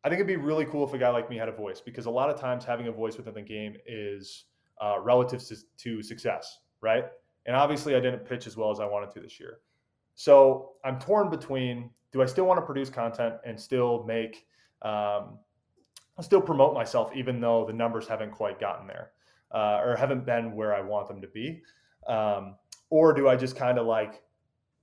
[0.09, 2.07] I think it'd be really cool if a guy like me had a voice because
[2.07, 4.45] a lot of times having a voice within the game is
[4.81, 7.05] uh, relative to, to success, right?
[7.45, 9.59] And obviously, I didn't pitch as well as I wanted to this year.
[10.15, 14.47] So I'm torn between do I still want to produce content and still make
[14.81, 15.41] um,
[16.23, 19.11] still promote myself even though the numbers haven't quite gotten there
[19.53, 21.61] uh, or haven't been where I want them to be?
[22.07, 22.55] Um,
[22.89, 24.23] or do I just kind of like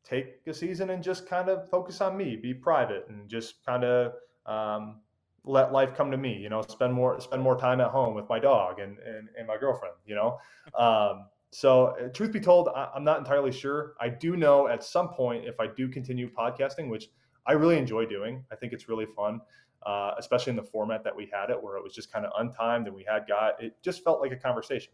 [0.04, 3.84] take a season and just kind of focus on me, be private, and just kind
[3.84, 4.14] of
[4.46, 4.98] um,
[5.46, 6.36] let life come to me?
[6.36, 9.48] You know, spend more spend more time at home with my dog and and, and
[9.48, 9.96] my girlfriend.
[10.06, 10.40] You know,
[10.78, 13.94] um, so uh, truth be told, I, I'm not entirely sure.
[14.00, 17.10] I do know at some point if I do continue podcasting, which
[17.48, 19.40] I really enjoy doing, I think it's really fun
[19.86, 22.32] uh, especially in the format that we had it, where it was just kind of
[22.34, 24.94] untimed and we had got it just felt like a conversation.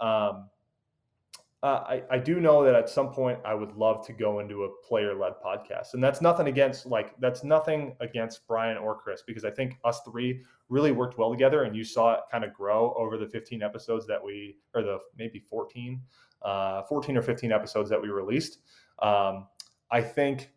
[0.00, 0.48] Um,
[1.62, 4.64] uh, I, I do know that at some point I would love to go into
[4.64, 9.22] a player led podcast, and that's nothing against like that's nothing against Brian or Chris
[9.26, 12.54] because I think us three really worked well together, and you saw it kind of
[12.54, 16.00] grow over the 15 episodes that we or the maybe 14,
[16.42, 18.60] uh, 14 or 15 episodes that we released.
[19.02, 19.46] Um,
[19.90, 20.50] I think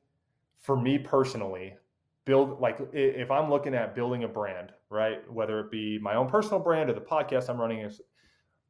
[0.61, 1.75] for me personally,
[2.23, 5.29] build like if I'm looking at building a brand, right?
[5.29, 7.99] Whether it be my own personal brand or the podcast I'm running, is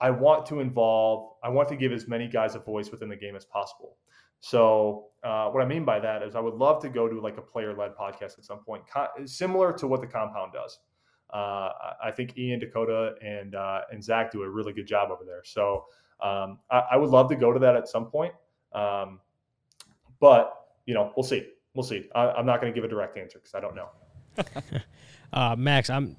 [0.04, 3.16] I want to involve, I want to give as many guys a voice within the
[3.16, 3.96] game as possible.
[4.42, 7.38] So uh, what I mean by that is I would love to go to like
[7.38, 10.80] a player-led podcast at some point, co- similar to what the Compound does.
[11.34, 11.70] Uh,
[12.04, 15.42] I- think Ian Dakota and uh, and Zach do a really good job over there.
[15.46, 15.86] So
[16.22, 18.34] um, I, I would love to go to that at some point.
[18.74, 19.22] Um,
[20.20, 20.54] but
[20.86, 21.48] you know, we'll see.
[21.74, 22.10] We'll see.
[22.14, 23.90] I, I'm not going to give a direct answer because I don't know.
[25.34, 26.16] Uh, Max, I'm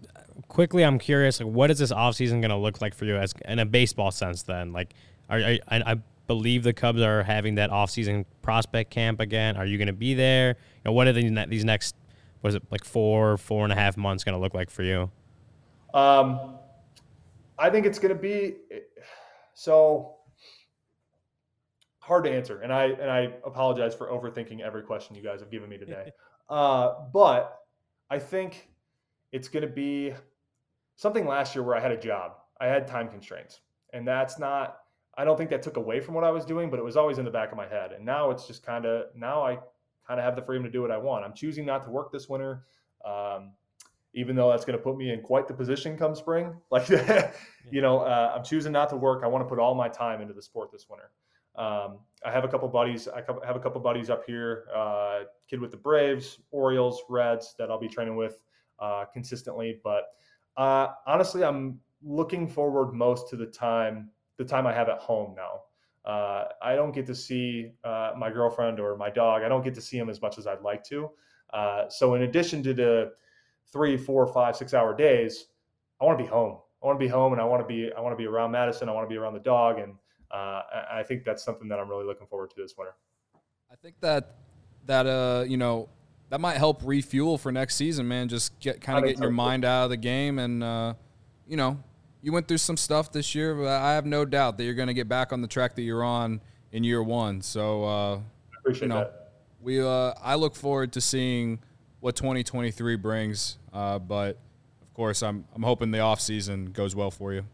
[0.49, 0.85] quickly.
[0.85, 1.41] I'm curious.
[1.41, 4.11] Like, what is this offseason going to look like for you, as in a baseball
[4.11, 4.43] sense?
[4.43, 4.93] Then, like,
[5.31, 5.97] are, are I, I
[6.27, 9.57] believe the Cubs are having that offseason prospect camp again.
[9.57, 10.49] Are you going to be there?
[10.49, 10.55] You
[10.87, 11.95] know, what are these these next?
[12.45, 15.11] was it like four four and a half months going to look like for you?
[15.95, 16.59] Um,
[17.59, 18.57] I think it's going to be
[19.55, 20.17] so
[22.01, 25.51] hard to answer, and I and I apologize for overthinking every question you guys have
[25.51, 26.13] given me today.
[26.51, 27.61] uh, but
[28.11, 28.69] I think
[29.35, 30.15] it's going to be
[30.95, 33.61] something last year where I had a job, I had time constraints,
[33.93, 34.79] and that's not.
[35.17, 37.19] I don't think that took away from what I was doing, but it was always
[37.19, 37.93] in the back of my head.
[37.93, 39.59] And now it's just kind of now I
[40.07, 41.25] kind of have the freedom to do what I want.
[41.25, 42.65] I'm choosing not to work this winter.
[43.05, 43.53] Um,
[44.17, 46.55] even though that's going to put me in quite the position come spring.
[46.71, 46.89] Like,
[47.71, 49.23] you know, uh, I'm choosing not to work.
[49.25, 51.11] I want to put all my time into the sport this winter.
[51.57, 53.09] Um, I have a couple buddies.
[53.09, 54.67] I have a couple buddies up here.
[54.75, 58.39] Uh, kid with the Braves, Orioles, Reds that I'll be training with
[58.79, 59.81] uh, consistently.
[59.83, 60.05] But
[60.57, 65.35] uh, honestly, I'm looking forward most to the time the time I have at home
[65.37, 65.61] now.
[66.05, 69.43] Uh, I don't get to see uh, my girlfriend or my dog.
[69.43, 71.11] I don't get to see them as much as I'd like to.
[71.53, 73.13] Uh, so in addition to the
[73.73, 75.47] three, four, five, six hour days,
[76.01, 76.59] I want to be home.
[76.83, 78.51] I want to be home, and I want to be I want to be around
[78.51, 78.89] Madison.
[78.89, 79.95] I want to be around the dog, and
[80.31, 82.95] uh, I I think that's something that I'm really looking forward to this winter.
[83.73, 84.37] I think that
[84.85, 85.89] that uh you know
[86.31, 88.29] that might help refuel for next season, man.
[88.29, 90.95] Just get kind of getting your mind out of the game, and uh,
[91.47, 91.79] you know
[92.25, 94.89] you went through some stuff this year, but I have no doubt that you're going
[94.89, 96.41] to get back on the track that you're on
[96.73, 97.43] in year one.
[97.43, 98.21] So, uh,
[98.61, 99.33] Appreciate you know, that.
[99.61, 101.61] we uh, I look forward to seeing
[102.01, 103.59] what 2023 brings.
[103.75, 104.39] Uh, but
[104.83, 107.45] of course, I'm I'm hoping the off season goes well for you.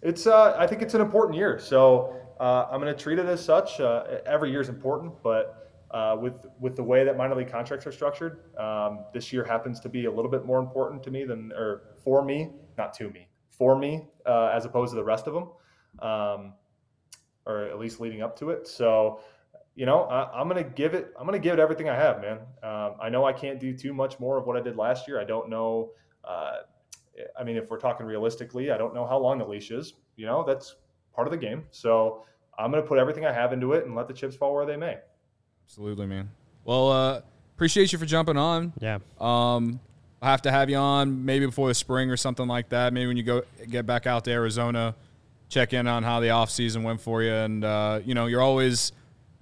[0.00, 3.26] It's uh, I think it's an important year, so uh, I'm going to treat it
[3.26, 3.80] as such.
[3.80, 7.86] Uh, every year is important, but uh, with with the way that minor league contracts
[7.86, 11.24] are structured, um, this year happens to be a little bit more important to me
[11.24, 15.26] than or for me, not to me, for me, uh, as opposed to the rest
[15.26, 15.48] of them,
[16.00, 16.54] um,
[17.46, 18.68] or at least leading up to it.
[18.68, 19.20] So,
[19.74, 21.12] you know, I, I'm going to give it.
[21.18, 22.38] I'm to give it everything I have, man.
[22.62, 25.20] Um, I know I can't do too much more of what I did last year.
[25.20, 25.90] I don't know.
[26.24, 26.58] Uh,
[27.38, 29.94] I mean, if we're talking realistically, I don't know how long the leash is.
[30.16, 30.76] You know, that's
[31.12, 31.64] part of the game.
[31.70, 32.24] So
[32.58, 34.76] I'm to put everything I have into it and let the chips fall where they
[34.76, 34.98] may.
[35.70, 36.28] Absolutely, man.
[36.64, 37.20] Well, uh,
[37.54, 38.72] appreciate you for jumping on.
[38.80, 38.98] Yeah.
[39.20, 39.78] Um,
[40.20, 42.92] I have to have you on maybe before the spring or something like that.
[42.92, 44.96] Maybe when you go get back out to Arizona,
[45.48, 47.30] check in on how the off season went for you.
[47.32, 48.90] And uh, you know, you're always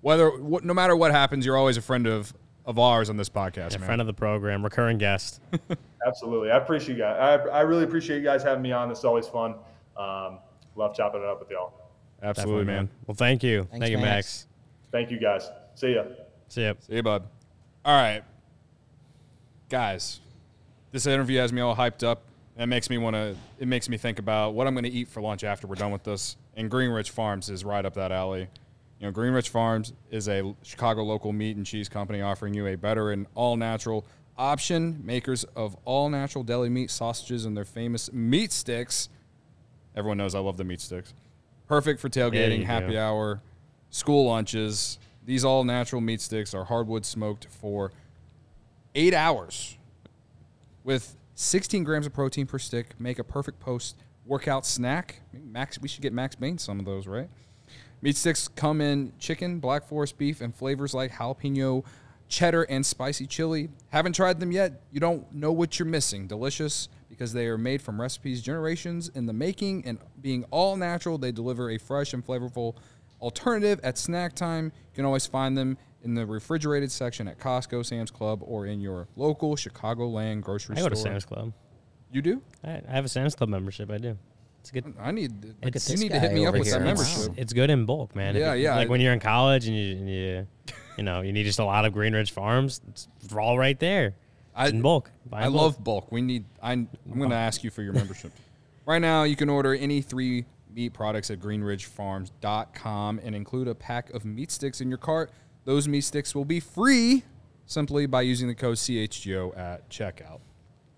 [0.02, 2.34] whether no matter what happens, you're always a friend of
[2.66, 3.86] of ours on this podcast, A man.
[3.86, 5.40] friend of the program, recurring guest.
[6.06, 6.50] Absolutely.
[6.50, 7.40] I appreciate you guys.
[7.46, 8.90] I, I really appreciate you guys having me on.
[8.90, 9.54] This is always fun.
[9.96, 10.40] Um,
[10.76, 11.72] love chopping it up with y'all.
[12.22, 12.88] Absolutely, Definitely, man.
[13.06, 13.62] Well, thank you.
[13.70, 14.06] Thanks, thank you, Max.
[14.06, 14.46] Max.
[14.92, 15.48] Thank you guys.
[15.78, 16.02] See ya.
[16.48, 16.74] See ya.
[16.80, 17.22] See ya, bud.
[17.84, 18.24] All right,
[19.68, 20.18] guys.
[20.90, 22.22] This interview has me all hyped up.
[22.56, 23.36] It makes me want to.
[23.60, 25.92] It makes me think about what I'm going to eat for lunch after we're done
[25.92, 26.36] with this.
[26.56, 28.48] And Greenridge Farms is right up that alley.
[28.98, 32.74] You know, Greenridge Farms is a Chicago local meat and cheese company offering you a
[32.74, 34.04] better and all natural
[34.36, 35.00] option.
[35.04, 39.08] Makers of all natural deli meat sausages and their famous meat sticks.
[39.94, 41.14] Everyone knows I love the meat sticks.
[41.68, 42.98] Perfect for tailgating, you happy do.
[42.98, 43.40] hour,
[43.90, 44.98] school lunches.
[45.28, 47.92] These all natural meat sticks are hardwood smoked for
[48.94, 49.76] eight hours
[50.84, 52.98] with 16 grams of protein per stick.
[52.98, 55.20] Make a perfect post workout snack.
[55.34, 57.28] Max, we should get Max Bain some of those, right?
[58.00, 61.84] Meat sticks come in chicken, black forest beef, and flavors like jalapeno,
[62.30, 63.68] cheddar, and spicy chili.
[63.90, 64.80] Haven't tried them yet?
[64.92, 66.26] You don't know what you're missing.
[66.26, 71.18] Delicious because they are made from recipes generations in the making and being all natural.
[71.18, 72.76] They deliver a fresh and flavorful
[73.20, 74.66] alternative at snack time.
[74.66, 78.80] You can always find them in the refrigerated section at Costco, Sam's Club, or in
[78.80, 80.76] your local Chicagoland grocery store.
[80.76, 80.90] I store.
[80.90, 81.52] go to Sam's Club.
[82.12, 82.42] You do?
[82.64, 83.90] I, I have a Sam's Club membership.
[83.90, 84.16] I do.
[84.60, 84.94] It's good.
[85.00, 85.32] I need.
[85.62, 87.28] Look you need to hit me up over with that membership.
[87.30, 87.34] Wow.
[87.36, 88.34] It's good in bulk, man.
[88.34, 90.46] Yeah, you- yeah, Like I- when you're in college and you, and you,
[90.98, 92.80] you know, you need just a lot of Greenridge Farms.
[92.88, 94.14] It's all right there.
[94.54, 95.10] I- in bulk.
[95.26, 95.62] Buy I in bulk.
[95.62, 96.12] love bulk.
[96.12, 96.44] We need.
[96.62, 98.32] I, I'm going to ask you for your membership.
[98.86, 104.10] right now, you can order any three meat products at GreenridgeFarms.com and include a pack
[104.10, 105.30] of meat sticks in your cart.
[105.64, 107.24] Those meat sticks will be free
[107.66, 110.40] simply by using the code CHGO at checkout.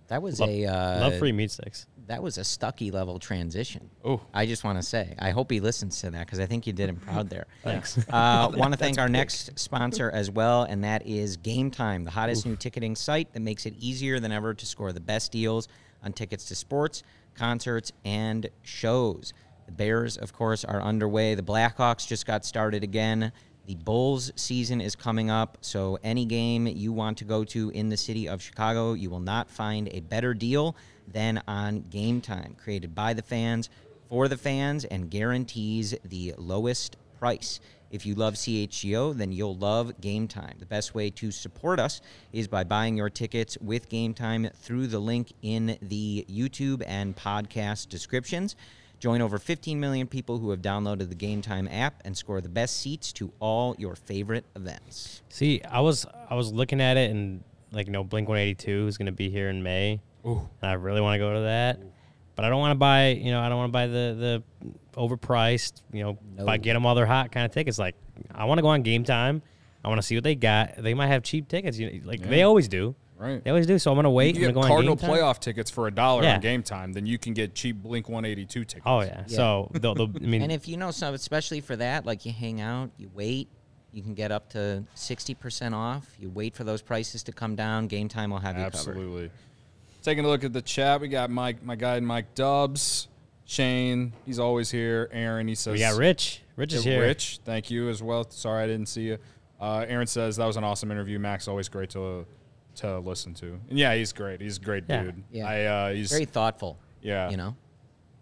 [0.08, 1.86] That was Love, a uh, love free meat sticks.
[2.08, 3.88] that was a Stucky level transition.
[4.04, 4.20] Oh.
[4.34, 6.72] I just want to say, I hope he listens to that because I think you
[6.72, 7.46] did him proud there.
[7.62, 7.96] Thanks.
[8.08, 12.10] Uh, want to thank our next sponsor as well, and that is Game Time, the
[12.10, 15.68] hottest new ticketing site that makes it easier than ever to score the best deals
[16.02, 17.04] on tickets to sports,
[17.36, 19.32] concerts, and shows.
[19.70, 21.36] The Bears, of course, are underway.
[21.36, 23.30] The Blackhawks just got started again.
[23.66, 27.88] The Bulls season is coming up, so any game you want to go to in
[27.88, 30.74] the city of Chicago, you will not find a better deal
[31.06, 33.70] than on Game Time, created by the fans
[34.08, 37.60] for the fans and guarantees the lowest price.
[37.92, 40.56] If you love CHGO, then you'll love Game Time.
[40.58, 42.00] The best way to support us
[42.32, 47.14] is by buying your tickets with Game Time through the link in the YouTube and
[47.14, 48.56] podcast descriptions.
[49.00, 52.50] Join over 15 million people who have downloaded the Game Time app and score the
[52.50, 55.22] best seats to all your favorite events.
[55.30, 58.98] See, I was I was looking at it and like you know Blink 182 is
[58.98, 60.00] going to be here in May.
[60.26, 60.46] Ooh.
[60.60, 61.80] And I really want to go to that.
[62.36, 64.70] But I don't want to buy, you know, I don't want to buy the the
[65.00, 66.44] overpriced, you know, No.
[66.44, 67.78] buy get them while they're hot kind of tickets.
[67.78, 67.96] Like
[68.34, 69.42] I want to go on game time.
[69.82, 70.76] I want to see what they got.
[70.76, 72.94] They might have cheap tickets, you know, like they always do.
[73.20, 73.44] Right.
[73.44, 73.78] They always do.
[73.78, 74.34] So I'm gonna wait.
[74.34, 75.18] You I'm gonna get go on Cardinal game time.
[75.18, 76.36] playoff tickets for a dollar Yeah.
[76.36, 76.94] on game time.
[76.94, 78.82] Then you can get cheap Blink 182 tickets.
[78.86, 79.24] Oh yeah.
[79.26, 79.36] Yeah.
[79.36, 82.32] So they'll, they'll, I mean, And if you know some, especially for that, like you
[82.32, 83.48] hang out, you wait,
[83.92, 86.06] you can get up to 60% off.
[86.18, 87.88] You wait for those prices to come down.
[87.88, 88.76] Game time will have you covered.
[88.76, 89.30] Absolutely.
[90.02, 93.08] Taking a look at the chat, we got Mike, my guy Mike Dubs,
[93.44, 94.14] Shane.
[94.24, 95.10] He's always here.
[95.12, 96.40] Aaron, he says "Yeah, Rich.
[96.56, 97.02] Rich is here.
[97.02, 98.24] Rich, thank you as well.
[98.30, 99.18] Sorry I didn't see you.
[99.60, 101.18] Uh, Aaron says that was an awesome interview.
[101.18, 102.24] Max always great to
[102.76, 103.58] to listen to.
[103.68, 104.40] And yeah, he's great.
[104.40, 105.02] He's a great Yeah.
[105.04, 105.22] dude.
[105.30, 105.48] Yeah.
[105.48, 106.78] I uh, he's Very thoughtful.
[107.02, 107.30] Yeah.
[107.30, 107.56] You know?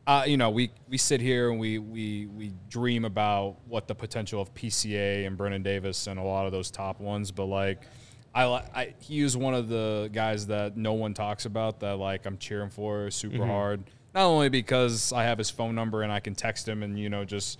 [0.06, 3.94] uh, you know, we, we sit here and we, we we dream about what the
[3.94, 7.82] potential of PCA and Brennen Davis and a lot of those top ones, but like
[8.34, 11.96] I, li- I he was one of the guys that no one talks about that
[11.98, 13.82] like I'm cheering for super hard.
[14.14, 17.10] Not only because I have his phone number and I can text him and you
[17.10, 17.58] know just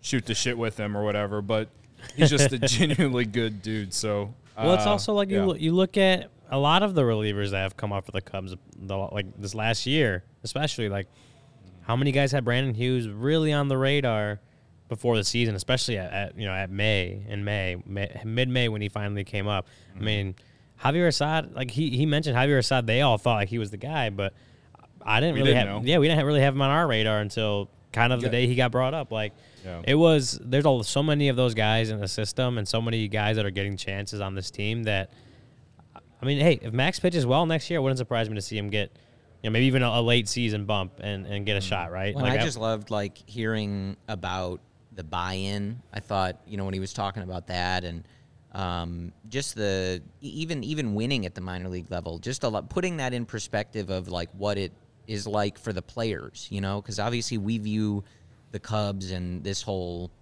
[0.00, 1.68] shoot the shit with him or whatever, but
[2.16, 3.92] he's just a genuinely good dude.
[3.92, 5.44] So Well, it's uh, also like you yeah.
[5.44, 8.20] look, you look at a lot of the relievers that have come up for the
[8.20, 11.08] Cubs, the, like this last year, especially like
[11.82, 14.40] how many guys had Brandon Hughes really on the radar
[14.88, 18.68] before the season, especially at, at you know at May in May, May mid May
[18.68, 19.66] when he finally came up.
[19.66, 20.04] I Mm-hmm.
[20.04, 20.34] mean,
[20.82, 23.76] Javier Assad, like he he mentioned Javier Assad, they all thought like he was the
[23.76, 24.34] guy, but
[25.02, 25.88] I didn't We really didn't have know.
[25.88, 28.32] yeah we didn't really have him on our radar until kind of the Yeah.
[28.32, 29.10] day he got brought up.
[29.12, 29.32] Like
[29.64, 29.82] Yeah.
[29.84, 33.08] it was there's all, so many of those guys in the system and so many
[33.08, 35.10] guys that are getting chances on this team that
[36.20, 38.56] I mean, hey, if Max pitches well next year, it wouldn't surprise me to see
[38.56, 38.90] him get,
[39.42, 42.14] you know, maybe even a, a late season bump and, and get a shot, right?
[42.14, 44.60] Well, Like, I just loved like hearing about
[44.92, 45.82] the buy-in.
[45.92, 48.04] I thought, you know, when he was talking about that and
[48.52, 52.70] um, just the e- even even winning at the minor league level, just a lot,
[52.70, 54.72] putting that in perspective of like what it
[55.06, 58.02] is like for the players, you know, because obviously we view
[58.54, 60.12] the Cubs and this whole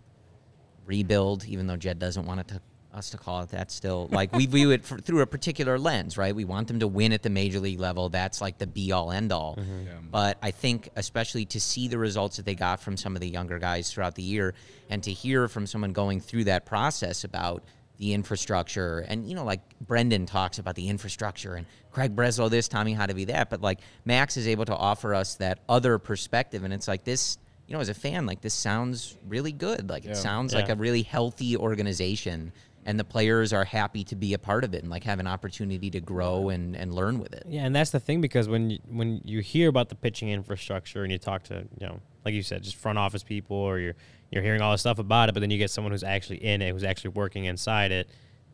[0.87, 2.61] rebuild, even though Jed doesn't want it to,
[2.95, 4.09] us to call it that still.
[4.11, 6.35] Like, we view it for, through a particular lens, right?
[6.35, 8.09] We want them to win at the major league level.
[8.09, 9.57] That's like the be all end all.
[9.57, 10.09] Mm-hmm.
[10.11, 13.29] But I think, especially to see the results that they got from some of the
[13.29, 14.55] younger guys throughout the year
[14.89, 17.63] and to hear from someone going through that process about
[17.99, 22.67] the infrastructure and you know like Brendan talks about the infrastructure and Craig Breslow this
[22.67, 26.75] Tommy Hottovy that but like Max is able to offer us that other perspective and
[26.75, 27.39] it's like this
[27.73, 30.75] you know as a fan like this sounds really good like it sounds like a
[30.75, 32.53] really healthy organization
[32.85, 35.27] and the players are happy to be a part of it and like have an
[35.27, 38.69] opportunity to grow and, and learn with it yeah, and that's the thing because when
[38.69, 42.35] you, when you hear about the pitching infrastructure and you talk to you know, like
[42.35, 43.95] you said, just front office people or you're
[44.31, 46.61] you're hearing all this stuff about it, but then you get someone who's actually in
[46.61, 48.09] it, who's actually working inside it,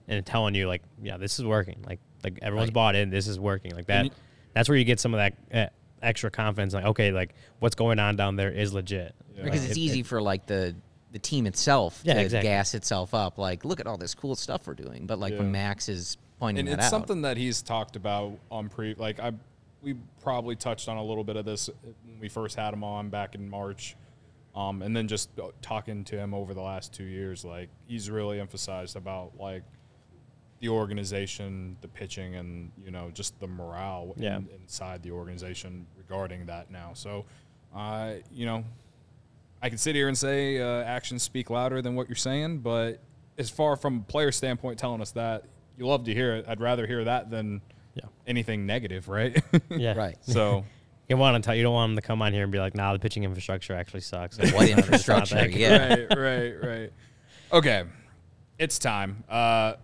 [0.06, 1.82] and telling you like, yeah, this is working.
[1.86, 2.74] Like like everyone's Right.
[2.74, 3.10] bought in.
[3.10, 3.74] This is working.
[3.74, 4.04] Like that.
[4.04, 4.10] you-
[4.54, 5.70] that's where you get some of that uh,
[6.02, 6.74] extra confidence.
[6.74, 9.14] Like okay, like what's going on down there is legit.
[9.36, 10.74] because Like, it's it- easy for like the
[11.12, 12.50] the team itself Yeah, to exactly.
[12.50, 15.50] gas itself up like look at all this cool stuff we're doing but like when
[15.50, 19.18] Max is pointing and that it's out something that he's talked about on pre like
[19.18, 19.32] I
[19.82, 21.70] we probably touched on a little bit of this
[22.04, 23.96] when we first had him on back in March.
[24.54, 25.30] Um, and then just
[25.62, 29.62] talking to him over the last two years, like he's really emphasized about like
[30.60, 36.46] the organization, the pitching, and you know just the morale in- inside the organization regarding
[36.46, 36.90] that now.
[36.94, 37.24] So,
[37.74, 38.64] uh, you know,
[39.62, 43.00] I can sit here and say uh, actions speak louder than what you're saying, but
[43.38, 45.44] as far from a player standpoint, telling us that
[45.76, 46.44] you love to hear it.
[46.48, 47.60] I'd rather hear that than
[47.94, 48.02] Yeah.
[48.26, 49.40] anything negative, right?
[49.70, 49.94] yeah.
[49.96, 50.64] right so,
[51.08, 52.74] You want to tell you don't want them to come on here and be like,
[52.74, 56.92] "Nah, the pitching infrastructure actually sucks." what It's not infrastructure yeah right, right, right.
[57.50, 57.84] Okay,
[58.58, 59.24] it's time.
[59.26, 59.74] Uh,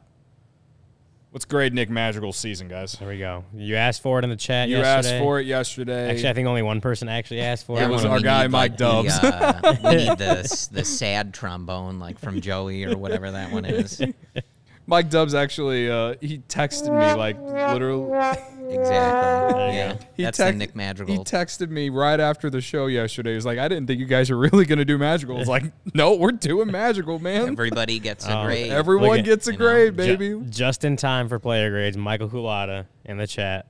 [1.35, 2.93] let's grade Nick Madrigal's season, guys.
[2.93, 3.45] There we go.
[3.53, 4.68] You asked for it in the chat.
[4.68, 5.16] You yesterday.
[5.16, 6.11] asked for it yesterday.
[6.11, 7.82] Actually, I think only one person actually asked for it.
[7.82, 7.91] It.
[7.91, 9.20] was our guy, need, Mike like, Dubs.
[9.20, 13.66] the, uh, we need the the sad trombone like from Joey or whatever that one
[13.66, 14.01] is
[14.87, 18.12] Mike Dubs actually uh, he texted me like literally.
[18.68, 19.97] exactly yeah.
[20.16, 23.35] He that's text- the Nick He texted me right after the show yesterday.
[23.35, 25.39] He's like, I didn't think you guys are really going to do magical.
[25.39, 25.64] It's like,
[25.95, 27.49] no, we're doing magical, man.
[27.49, 30.47] everybody gets a Oh, grade Everyone at- gets a you know, grade, Ju- baby.
[30.51, 31.97] just in time for player grades.
[31.97, 33.66] Michael Hulata in the chat.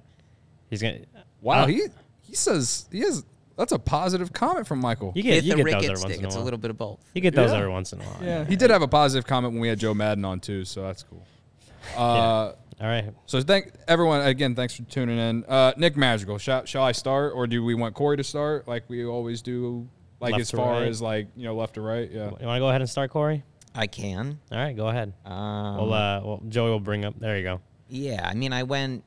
[0.70, 1.00] He's gonna.
[1.40, 1.82] Wow, uh, he
[2.22, 3.24] he says he has
[3.56, 5.12] that's a positive comment from Michael.
[5.14, 6.38] You get With you the get those ricket every once stick in a it's a
[6.38, 6.44] while.
[6.44, 7.56] little bit of both You get those Yeah.
[7.58, 8.18] every once in a while.
[8.22, 10.82] yeah, he did have a positive comment when we had Joe Maddon on too, so
[10.82, 11.22] that's cool.
[11.96, 12.54] Uh, All
[12.88, 13.12] right.
[13.26, 14.54] So thank everyone again.
[14.54, 15.44] Thanks for tuning in.
[15.44, 18.84] Uh, Nick Madrigal, shall, shall I start or do we want Corey to start like
[18.88, 19.86] we always do?
[20.20, 20.88] Like Left as to far right.
[20.88, 22.24] as like you know left to right, yeah.
[22.24, 23.42] You want to go ahead and start, Corey?
[23.74, 25.12] I can All right, go ahead.
[25.26, 25.34] um,
[25.76, 27.18] well, uh, well, Joey will bring up.
[27.18, 27.60] There you go.
[27.88, 29.04] yeah I mean I went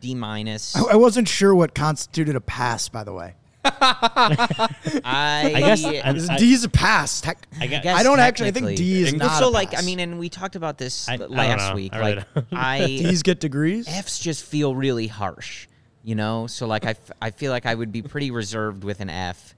[0.00, 3.34] D minus I I wasn't sure what constituted a pass, by the way.
[3.64, 7.20] I, I guess- I- I- D is a pass.
[7.20, 8.48] Tech- I guess- I don't actually.
[8.48, 8.84] I think technically.
[8.84, 9.38] D is Well, not.
[9.38, 11.74] so a like I mean, and we talked about this I- I last know.
[11.74, 11.92] week.
[11.94, 12.46] I like don't.
[12.52, 13.88] I D's get degrees.
[13.88, 15.66] F's just feel really harsh,
[16.04, 16.46] you know.
[16.46, 19.54] So like I, f- I feel like I would be pretty reserved with an F.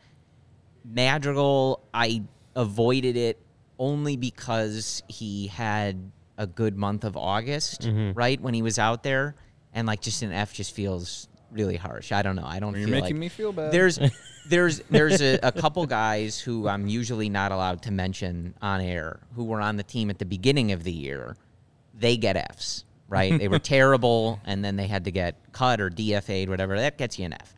[0.85, 2.23] Madrigal, I
[2.57, 3.39] avoided it
[3.79, 8.13] only because he had a good month of August, Mm-hmm.
[8.17, 9.35] right when he was out there,
[9.75, 12.13] and like just an F just feels really harsh.
[12.13, 12.45] I don't know.
[12.47, 12.75] I don't.
[12.77, 13.73] You're feel making like- me feel bad.
[13.73, 13.99] There's
[14.49, 19.21] there's there's a, a couple guys who I'm usually not allowed to mention on air
[19.35, 21.37] who were on the team at the beginning of the year.
[21.95, 23.37] They get Fs, right?
[23.39, 26.77] they were terrible, and then they had to get cut or DFA'd, whatever.
[26.79, 27.55] That gets you an F.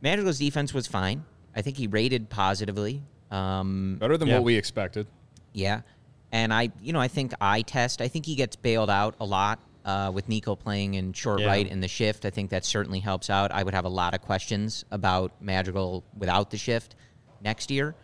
[0.00, 1.24] Madrigal's defense was fine.
[1.56, 3.02] I think he rated positively.
[3.30, 4.34] Um, Better than Yeah.
[4.36, 5.06] what we expected.
[5.52, 5.82] yeah.
[6.30, 9.24] And I, you know, I think I test, I think he gets bailed out a
[9.24, 11.46] lot uh, with Nico playing in short Yeah.
[11.48, 12.24] right in the shift.
[12.24, 13.52] I think that certainly helps out.
[13.52, 16.94] I would have a lot of questions about Madrigal without the shift
[17.42, 17.94] next year,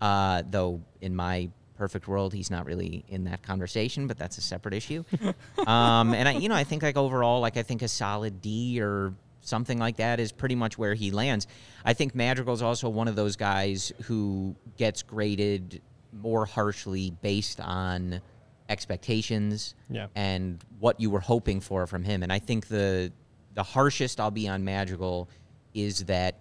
[0.00, 4.42] uh, though in my perfect world, he's not really in that conversation, but that's a
[4.42, 5.02] separate issue.
[5.66, 8.80] um, and I, you know, I think like overall, like I think a solid D
[8.82, 11.46] or something like that is pretty much where he lands.
[11.82, 15.80] I think Madrigal's also one of those guys who gets graded
[16.12, 18.20] more harshly based on
[18.70, 20.06] expectations Yeah.
[20.14, 22.22] and what you were hoping for from him.
[22.22, 23.12] And I think the
[23.54, 25.28] the harshest I'll be on Madrigal
[25.74, 26.36] is that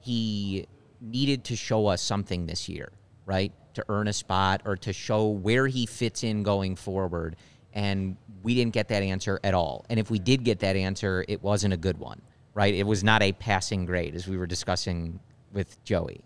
[0.00, 0.66] he
[1.00, 2.90] needed to show us something this year,
[3.26, 3.52] right?
[3.74, 7.36] To earn a spot or to show where he fits in going forward.
[7.74, 9.84] And we didn't get that answer at all.
[9.90, 12.22] And if we did get that answer, it wasn't a good one,
[12.54, 12.74] right?
[12.74, 15.20] It was not a passing grade, as we were discussing
[15.52, 16.22] with Joey.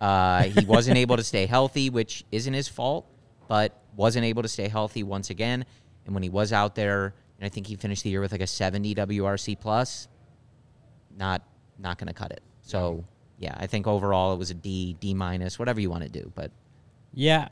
[0.00, 3.04] Uh, he wasn't able to stay healthy, which isn't his fault,
[3.48, 5.64] but wasn't able to stay healthy once again.
[6.04, 8.40] And when he was out there, and I think he finished the year with like
[8.40, 10.08] a 70 WRC plus,
[11.16, 11.42] not
[11.78, 12.42] not going to cut it.
[12.62, 13.04] So
[13.38, 16.30] yeah, I think overall it was a D, D minus, whatever you want to do.
[16.34, 16.50] But
[17.12, 17.48] Yeah,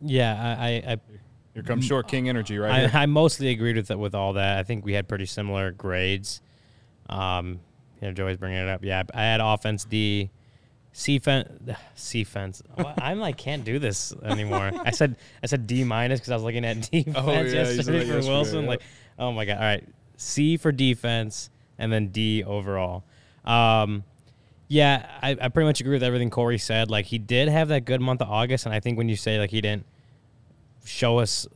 [0.00, 0.56] yeah.
[0.58, 1.00] I I, I
[1.54, 2.90] Here comes short king energy right here.
[2.94, 4.58] I, I mostly agreed with with all that.
[4.58, 6.40] I think we had pretty similar grades.
[7.08, 7.60] Um,
[8.00, 8.84] you know, Joey's bringing it up.
[8.84, 10.30] Yeah, I had offense D,
[10.96, 11.48] C fence,
[11.96, 12.62] C fence.
[12.78, 14.70] I'm like can't do this anymore.
[14.84, 18.00] I said I said D minus because I was looking at defense Oh, yeah, yesterday
[18.06, 18.62] for yesterday, Wilson.
[18.62, 18.68] yeah.
[18.68, 18.82] Like,
[19.18, 19.56] oh my god.
[19.56, 19.86] All right,
[20.16, 23.04] C for defense, and then D overall.
[23.44, 24.04] Um,
[24.68, 26.90] yeah, I, I pretty much agree with everything Corey said.
[26.90, 29.38] Like he did have that good month of August, and I think when you say
[29.38, 29.84] like he didn't
[30.84, 31.46] show us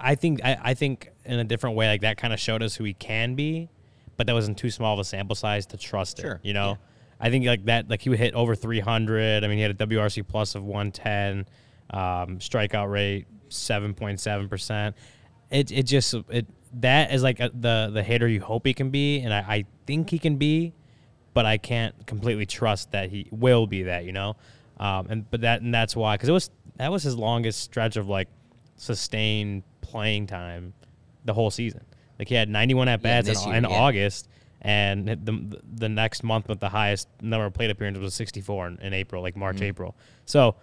[0.00, 2.74] I think I, I think in a different way, like that kind of showed us
[2.74, 3.68] who he can be,
[4.16, 6.40] but that wasn't too small of a sample size to trust Sure, it.
[6.42, 6.78] You know,
[7.20, 9.44] I think like that, like he would hit over 300.
[9.44, 11.46] I mean, he had a WRC plus of 110,
[11.90, 14.96] um, strikeout rate 7.7 percent.
[15.50, 18.90] It it just it that is like a, the the hitter you hope he can
[18.90, 20.74] be, and I, I think he can be,
[21.32, 24.04] but I can't completely trust that he will be that.
[24.04, 24.36] You know,
[24.78, 27.96] um, and but that and that's why because it was that was his longest stretch
[27.96, 28.28] of like
[28.76, 30.74] sustained playing time
[31.24, 31.82] the whole season.
[32.18, 33.70] Like he had 91 at bats this in, year, in yeah.
[33.70, 34.28] August,
[34.60, 38.78] and the the next month with the highest number of plate appearances was 64 in,
[38.80, 39.64] in April, like March, Mm-hmm.
[39.64, 39.96] April.
[40.24, 40.56] So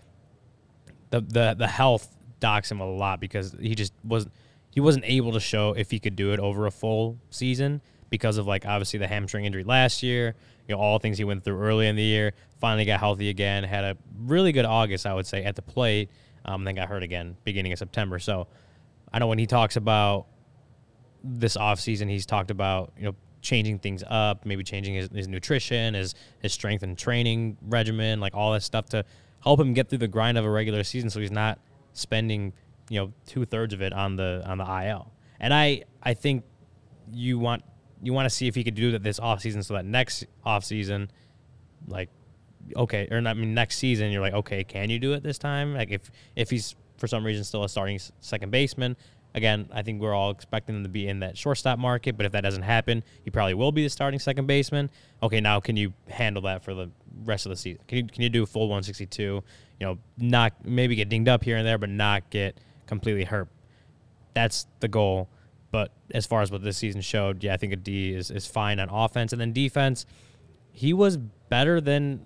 [1.12, 4.34] the the the health docks him a lot because he just wasn't
[4.72, 8.38] he wasn't able to show if he could do it over a full season because
[8.38, 10.36] of like obviously the hamstring injury last year,
[10.68, 12.34] you know all things he went through early in the year.
[12.60, 16.10] Finally got healthy again, had a really good August, I would say, at the plate.
[16.44, 18.20] Um, then got hurt again beginning of September.
[18.20, 18.48] So
[19.12, 20.28] I know when he talks about
[21.24, 23.16] this offseason, he's talked about you know
[23.46, 28.36] changing things up, maybe changing his, his nutrition, his his strength and training regimen, like
[28.36, 29.06] all that stuff to
[29.42, 31.60] help him get through the grind of a regular season, so he's not
[31.94, 32.52] spending
[32.90, 35.12] you know two thirds of it on the on the IL.
[35.40, 36.44] And I I think
[37.14, 37.64] you want
[38.02, 40.26] you want to see if he could do that this off season, so that next
[40.44, 41.10] off season,
[41.88, 42.10] like
[42.76, 45.38] okay, or not, I mean next season, you're like, okay, can you do it this
[45.38, 45.74] time?
[45.74, 48.98] Like if if he's for some reason still a starting second baseman,
[49.36, 52.18] again, I think we're all expecting him to be in that shortstop market.
[52.18, 54.90] But if that doesn't happen, he probably will be the starting second baseman.
[55.22, 56.90] Okay, now can you handle that for the
[57.24, 57.82] rest of the season?
[57.88, 59.24] Can you can you do a full 162?
[59.24, 59.44] You
[59.80, 62.58] know, not maybe get dinged up here and there, but not get
[62.88, 63.50] completely hurt.
[64.34, 65.30] That's the goal.
[65.72, 68.48] But as far as what this season showed, yeah, I think a D is, is
[68.48, 69.34] fine on offense.
[69.34, 70.06] And then defense,
[70.72, 72.22] he was better than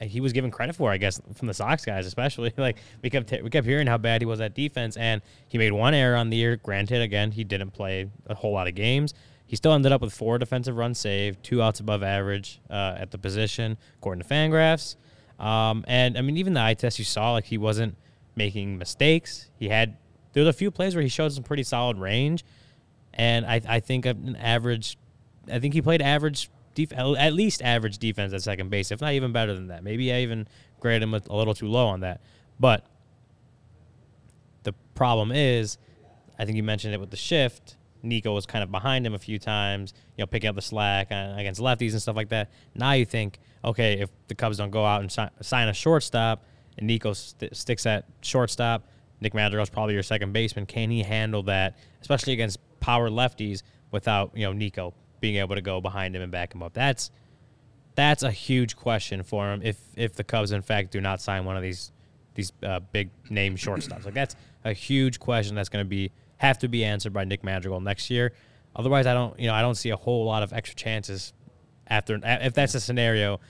[0.00, 2.52] he was given credit for, I guess, from the Sox guys, especially.
[2.60, 5.72] Like we kept we kept hearing how bad he was at defense, and he made
[5.72, 6.56] one error on the year.
[6.56, 9.14] Granted, again, he didn't play a whole lot of games.
[9.46, 13.10] He still ended up with four defensive runs saved, two outs above average uh, at
[13.10, 14.96] the position, according to Fangraphs.
[15.38, 17.96] Um, and I mean, even the eye test you saw, like he wasn't
[18.36, 19.50] making mistakes.
[19.58, 19.96] He had
[20.32, 22.44] there was a few plays where he showed some pretty solid range,
[23.14, 24.98] and I I think an average,
[25.50, 29.12] I think he played average def- at least average defense at second base, if not
[29.12, 29.82] even better than that.
[29.82, 30.48] Maybe I even
[30.80, 32.20] graded him a little too low on that,
[32.58, 32.86] but
[34.62, 35.78] the problem is,
[36.38, 37.76] I think you mentioned it with the shift.
[38.02, 41.08] Nico was kind of behind him a few times, you know, picking up the slack
[41.10, 42.50] against lefties and stuff like that.
[42.74, 46.44] Now you think, okay, if the Cubs don't go out and sign a shortstop,
[46.78, 48.88] and Nico st- sticks at shortstop,
[49.20, 50.66] Nick Madrigal's probably your second baseman.
[50.66, 55.62] Can he handle that, especially against power lefties, without you know Nico being able to
[55.62, 56.72] go behind him and back him up?
[56.72, 57.10] That's
[57.94, 61.44] that's a huge question for him if if the Cubs in fact do not sign
[61.44, 61.92] one of these
[62.34, 64.04] these uh, big name shortstops.
[64.04, 67.44] Like that's a huge question that's going to be have to be answered by Nick
[67.44, 68.32] Madrigal next year.
[68.76, 71.32] Otherwise, I don't you know I don't see a whole lot of extra chances
[71.86, 73.40] after if that's a scenario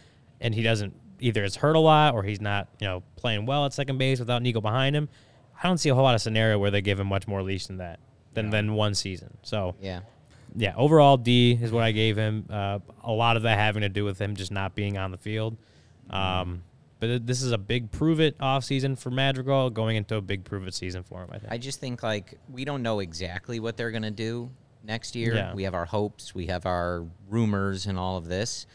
[0.41, 3.66] and he doesn't either is hurt a lot or he's not you know playing well
[3.66, 5.09] at second base without Nico behind him.
[5.62, 7.66] I don't see a whole lot of scenario where they give him much more leash
[7.66, 8.01] than that.
[8.33, 9.37] than than one season.
[9.43, 10.01] So Yeah.
[10.57, 12.46] Yeah, overall D is what I gave him.
[12.51, 15.18] Uh, a lot of that having to do with him just not being on the
[15.18, 15.57] field.
[16.11, 16.62] Um,
[16.98, 20.44] but this is a big prove it off season for Madrigal, going into a big
[20.44, 21.30] prove it season for him.
[21.32, 21.53] I think.
[21.53, 24.51] I just think like we don't know exactly what they're gonna do
[24.84, 25.34] next year.
[25.34, 25.55] Yeah.
[25.55, 28.66] We have our hopes, we have our rumors, and all of this.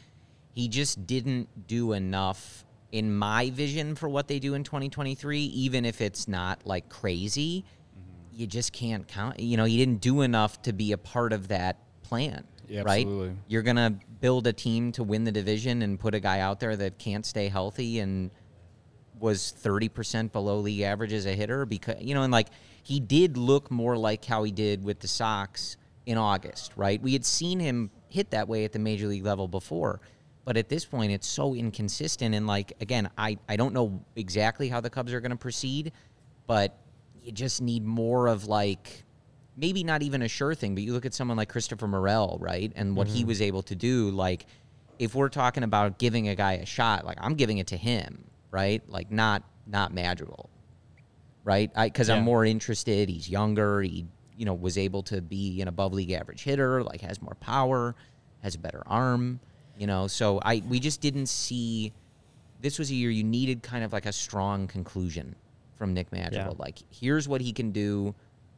[0.53, 5.41] He just didn't do enough in my vision for what they do in 2023.
[5.41, 7.65] Even if it's not like crazy,
[8.35, 9.39] you just can't count.
[9.39, 12.43] You know, he didn't do enough to be a part of that plan.
[12.67, 13.05] Yeah, right?
[13.05, 13.35] absolutely.
[13.47, 16.75] You're gonna build a team to win the division and put a guy out there
[16.75, 18.31] that can't stay healthy and
[19.19, 22.47] was 30% below league average as a hitter because you know and like
[22.83, 27.01] he did look more like how he did with the Sox in August, right?
[27.01, 30.01] We had seen him hit that way at the major league level before.
[30.43, 34.69] But at this point it's so inconsistent and like again, I I don't know exactly
[34.69, 35.91] how the Cubs are going to proceed,
[36.45, 36.77] but
[37.25, 39.03] you just need more of like
[39.57, 42.71] maybe not even a sure thing, but you look at someone like Christopher Morel, right?
[42.75, 43.29] And what he mm-hmm.
[43.29, 44.45] was able to do, like
[44.99, 48.25] if we're talking about giving a guy a shot, like I'm giving it to him,
[48.51, 48.87] right?
[48.87, 50.49] Like not not Madrigal,
[51.43, 51.71] right?
[51.75, 52.15] I because Yeah.
[52.15, 53.09] I'm more interested.
[53.09, 53.81] He's younger.
[53.81, 54.05] He
[54.37, 56.83] you know was able to be an above league average hitter.
[56.83, 57.95] Like has more power,
[58.43, 59.39] has a better arm.
[59.77, 61.91] You know, so I we just didn't see.
[62.61, 65.35] This was a year you needed kind of like a strong conclusion
[65.75, 66.55] from Nick Madrigal.
[66.57, 66.63] Yeah.
[66.63, 68.15] Like here's what he can do,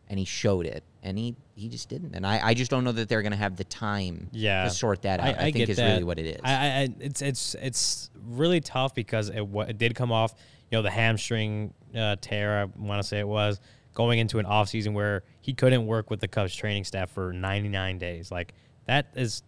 [0.08, 2.16] and he showed it, and he he just didn't.
[2.16, 4.70] And I I just don't know that they're going to have the time yeah, to
[4.70, 5.36] sort that out.
[5.38, 5.92] I, think get is that.
[5.92, 6.42] really what it is.
[6.44, 10.34] I, I, I- it's it's it's really tough because it, it did come off,
[10.72, 12.62] you know, the hamstring uh, tear.
[12.62, 13.60] I want to say it was
[13.94, 17.34] going into an off season where he couldn't work with the Cubs training staff for
[17.34, 18.32] 99 days.
[18.32, 18.54] Like
[18.86, 19.42] that is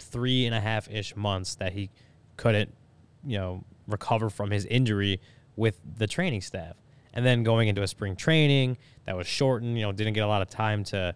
[0.00, 1.90] three and a half ish months that he
[2.36, 2.74] couldn't,
[3.24, 5.20] you know, recover from his injury
[5.56, 6.74] with the training staff.
[7.14, 10.28] And then going into a spring training that was shortened, you know, didn't get a
[10.28, 11.14] lot of time to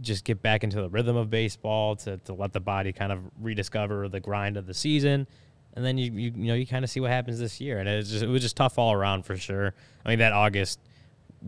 [0.00, 3.20] just get back into the rhythm of baseball to, to let the body kind of
[3.40, 5.26] rediscover the grind of the season.
[5.74, 7.88] And then you you, you know you kind of see what happens this year, and
[7.88, 9.74] it was just it was just tough all around for sure.
[10.04, 10.80] I mean that August,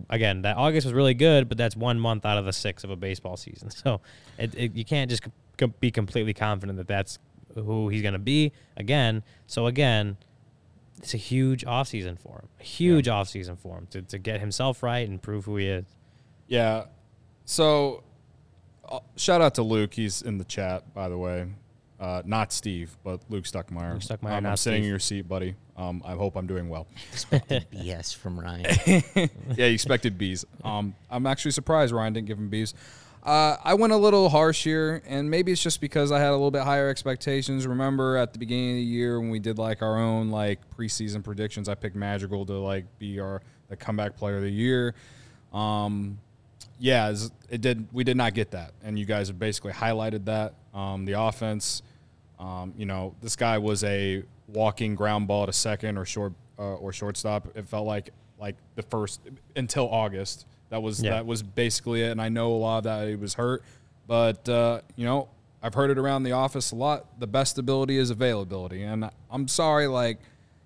[0.09, 2.91] again that August was really good, but that's one month out of the six of
[2.91, 4.01] a baseball season, so
[4.39, 5.25] it, it, you can't just
[5.81, 7.19] be completely confident that that's
[7.55, 9.23] who he's going to be again.
[9.47, 10.17] So again,
[11.01, 14.83] it's a huge offseason for him, a huge offseason for him to, to get himself
[14.83, 15.85] right and prove who he is.
[16.47, 16.85] Yeah.
[17.45, 18.03] So,
[18.89, 19.95] uh, shout out to Luke.
[19.95, 21.47] He's in the chat, by the way.
[21.99, 23.93] Uh, not Steve, but Luke Stuckmeyer.
[23.93, 25.55] Luke Stuckmeyer, Um, I'm not sitting in your seat, buddy.
[25.77, 26.87] Um, I hope I'm doing well.
[27.13, 28.65] Expected BS from Ryan.
[29.57, 30.45] yeah, he expected B's.
[30.65, 32.75] Um, I'm actually surprised Ryan didn't give him B's.
[33.23, 36.33] Uh, I went a little harsh here, and maybe it's just because I had a
[36.33, 37.67] little bit higher expectations.
[37.67, 41.23] Remember at the beginning of the year when we did like our own like preseason
[41.23, 44.95] predictions, I picked Madrigal to like be our the comeback player of the year.
[45.53, 46.19] Um,
[46.79, 47.15] yeah,
[47.51, 47.87] it did.
[47.93, 50.55] We did not get that, and you guys have basically highlighted that.
[50.73, 51.83] Um, the offense,
[52.39, 56.75] um, you know, this guy was a walking ground ball to second or short uh,
[56.75, 57.49] or shortstop.
[57.55, 59.21] It felt like like the first
[59.55, 60.47] until August.
[60.71, 61.11] That was Yeah.
[61.11, 62.11] that was basically it.
[62.11, 63.63] And I know a lot of that he was hurt,
[64.07, 65.29] but uh, you know,
[65.63, 67.07] I've heard it around the office a lot.
[67.21, 70.19] The best ability is availability, and I'm sorry, like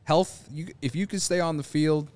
[0.04, 0.48] health.
[0.52, 2.08] You if you can stay on the field,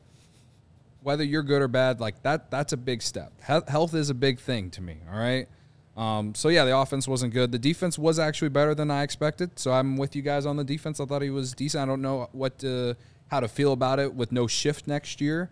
[1.03, 3.33] whether you're good or bad, like that, that's a big step.
[3.47, 4.99] He- Health is a big thing to me.
[5.13, 5.49] All right.
[5.97, 7.51] Um, so yeah, the offense wasn't good.
[7.51, 9.59] The defense was actually better than I expected.
[9.59, 11.01] So I'm with you guys on the defense.
[11.01, 11.83] I thought he was decent.
[11.83, 12.97] I don't know what to,
[13.29, 15.51] how to feel about it with no shift next year.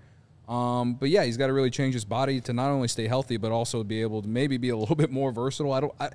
[0.49, 3.36] Um, but yeah, he's got to really change his body to not only stay healthy
[3.36, 5.72] but also be able to maybe be a little bit more versatile.
[5.72, 5.94] I don't.
[5.99, 6.11] I,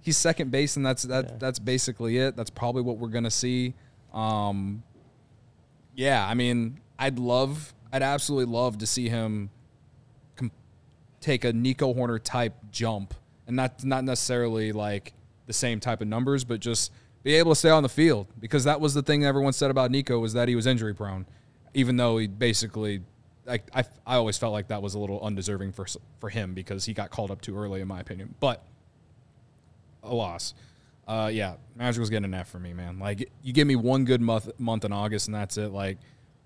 [0.00, 1.38] he's second base, and that's that.
[1.40, 2.36] That's basically it.
[2.36, 3.74] That's probably what we're gonna see.
[4.12, 4.82] Um,
[5.94, 9.50] yeah, I mean, I'd love, I'd absolutely love to see him
[10.36, 10.52] com-
[11.20, 13.14] take a Nico Hoerner type jump,
[13.46, 15.12] and not not necessarily like
[15.46, 18.64] the same type of numbers, but just be able to stay on the field because
[18.64, 21.26] that was the thing everyone said about Nico was that he was injury prone,
[21.74, 23.02] even though he basically.
[23.46, 25.86] Like I, I always felt like that was a little undeserving for
[26.18, 28.34] for him because he got called up too early, in my opinion.
[28.40, 28.62] But
[30.02, 30.54] a loss.
[31.06, 32.98] Uh, yeah, Magical's getting an F for me, man.
[32.98, 35.70] Like, you give me one good month month in August, and that's it.
[35.70, 35.98] Like,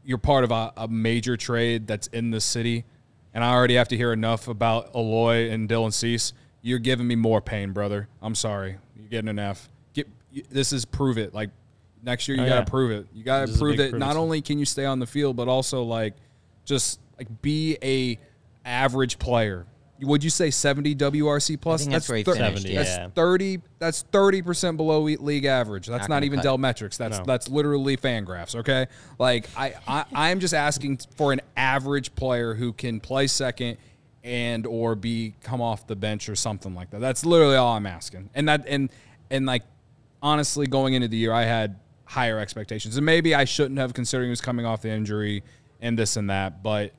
[0.05, 2.85] you're part of a, a major trade that's in the city,
[3.33, 6.35] and I already have to hear enough about Eloy and Dylan Cease.
[6.61, 8.09] You're giving me more pain, brother.
[8.21, 8.77] I'm sorry.
[8.99, 9.71] You're getting an F.
[9.95, 10.07] Get
[10.51, 11.33] this is prove it.
[11.33, 11.49] Like
[12.03, 12.65] next year, you Oh, gotta yeah.
[12.65, 13.07] prove it.
[13.15, 13.95] You gotta This prove it.
[13.95, 16.15] Not only can you stay on the field, but also like
[16.65, 18.19] just like be a
[18.65, 19.67] average player.
[20.03, 21.83] Would you say 70 WRC plus?
[21.83, 23.09] think that's where he thir- finished, 70, That's yeah.
[23.15, 26.45] 30 that's 30% below league average that's Not not, even cut.
[26.45, 27.25] Dell metrics that's No.
[27.25, 28.87] that's literally fan graphs, okay
[29.19, 33.77] like I, I i'm just asking for an average player who can play second
[34.25, 37.01] and or be come off the bench or something like that.
[37.01, 38.29] That's literally all I'm asking.
[38.35, 38.91] And that and
[39.31, 39.63] and like
[40.23, 44.29] honestly, going into the year, I had higher expectations, and maybe I shouldn't have considering
[44.29, 45.43] he was coming off the injury
[45.81, 46.93] and this and that, but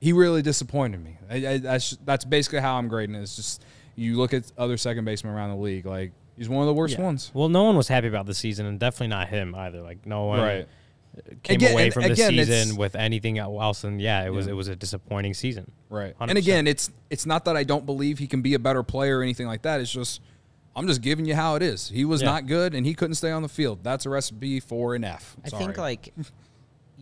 [0.00, 1.16] he really disappointed me.
[1.30, 3.22] I, I, that's that's basically how I'm grading it.
[3.22, 3.64] It's just
[3.96, 6.98] you look at other second basemen around the league, like he's one of the worst
[6.98, 7.04] Yeah.
[7.04, 7.30] ones.
[7.34, 9.80] Well, no one was happy about the season, and definitely not him either.
[9.80, 10.68] Like no one Right.
[11.42, 13.84] came Again- away from the again, it's- season with anything else.
[13.84, 15.70] And yeah, it was it was a disappointing season.
[15.88, 16.14] Right.
[16.18, 16.28] 100%.
[16.30, 19.18] And again, it's it's not that I don't believe he can be a better player
[19.20, 19.80] or anything like that.
[19.80, 20.20] It's just
[20.76, 21.88] I'm just giving you how it is.
[21.88, 22.30] He was Yeah.
[22.32, 23.84] not good and he couldn't stay on the field.
[23.84, 25.36] That's a recipe for an F.
[25.44, 25.64] I Sorry.
[25.66, 26.12] think like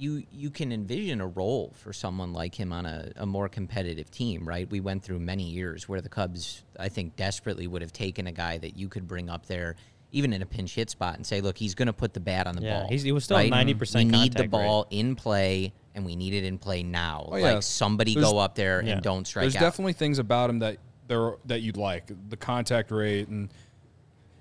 [0.03, 4.11] you you can envision a role for someone like him on a, a more competitive
[4.11, 4.68] team, right?
[4.70, 8.32] We went through many years where the Cubs, I think, desperately would have taken a
[8.32, 9.76] guy that you could bring up there,
[10.11, 12.46] even in a pinch hit spot, and say, look, he's going to put the bat
[12.48, 12.88] on the Yeah, ball.
[12.88, 13.66] he's- he was still at right?
[13.66, 14.50] 90% We need the contact rate.
[14.50, 17.28] ball in play, and we need it in play now.
[17.30, 17.53] Oh, yeah.
[17.55, 18.94] Like somebody There's- go up there Yeah.
[18.94, 19.61] and don't strike There's out.
[19.61, 22.11] definitely things about him that there that you'd like.
[22.28, 23.50] The contact rate and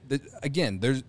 [0.08, 1.04] the, again, there's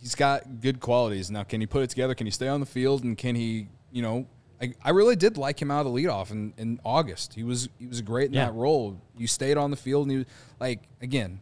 [0.00, 1.30] he's got good qualities.
[1.30, 2.14] Now, can he put it together?
[2.14, 3.04] Can he stay on the field?
[3.04, 4.26] And can he, you know,
[4.60, 7.34] I, I really did like him out of the leadoff in, in August.
[7.34, 8.46] He was he was great in Yeah.
[8.46, 9.00] that role.
[9.16, 10.24] You stayed on the field and you
[10.60, 11.40] like again.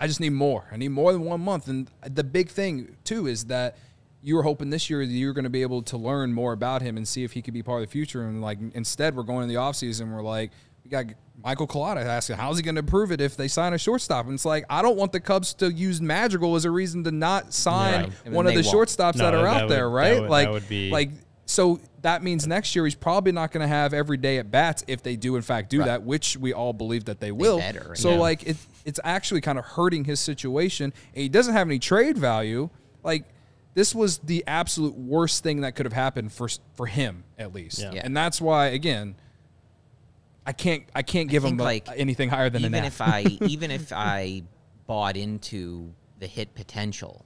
[0.00, 0.64] I just need more.
[0.70, 1.66] I need more than one month.
[1.66, 3.76] And the big thing too is that
[4.22, 6.52] you were hoping this year that you were going to be able to learn more
[6.52, 8.22] about him and see if he could be part of the future.
[8.22, 10.12] And like instead, we're going in the offseason.
[10.12, 10.52] We're like,
[10.84, 11.06] we got
[11.42, 14.26] Michael Collada asking, how's he going to prove it if they sign a shortstop?
[14.26, 17.10] And it's like, I don't want the Cubs to use Madrigal as a reason to
[17.10, 18.32] not sign Right.
[18.32, 18.76] One of the won't.
[18.88, 20.14] shortstops No, that are that out would- there, right?
[20.14, 21.10] would- that like, would be- like
[21.50, 24.84] so that means next year he's probably not going to have every day at bats
[24.86, 25.86] if they do in fact do Right.
[25.86, 27.58] that, which we all believe that they will.
[27.58, 28.18] better, so yeah.
[28.18, 32.18] like it, it's actually kind of hurting his situation, and he doesn't have any trade
[32.18, 32.68] value.
[33.02, 33.24] Like
[33.74, 37.78] this was the absolute worst thing that could have happened for for him at least,
[37.80, 37.92] Yeah.
[37.94, 38.02] Yeah.
[38.04, 39.14] and that's why again.
[40.46, 40.84] I can't.
[40.94, 44.44] I can't give him a- like, anything higher than even if I even if I
[44.86, 47.24] bought into the hit potential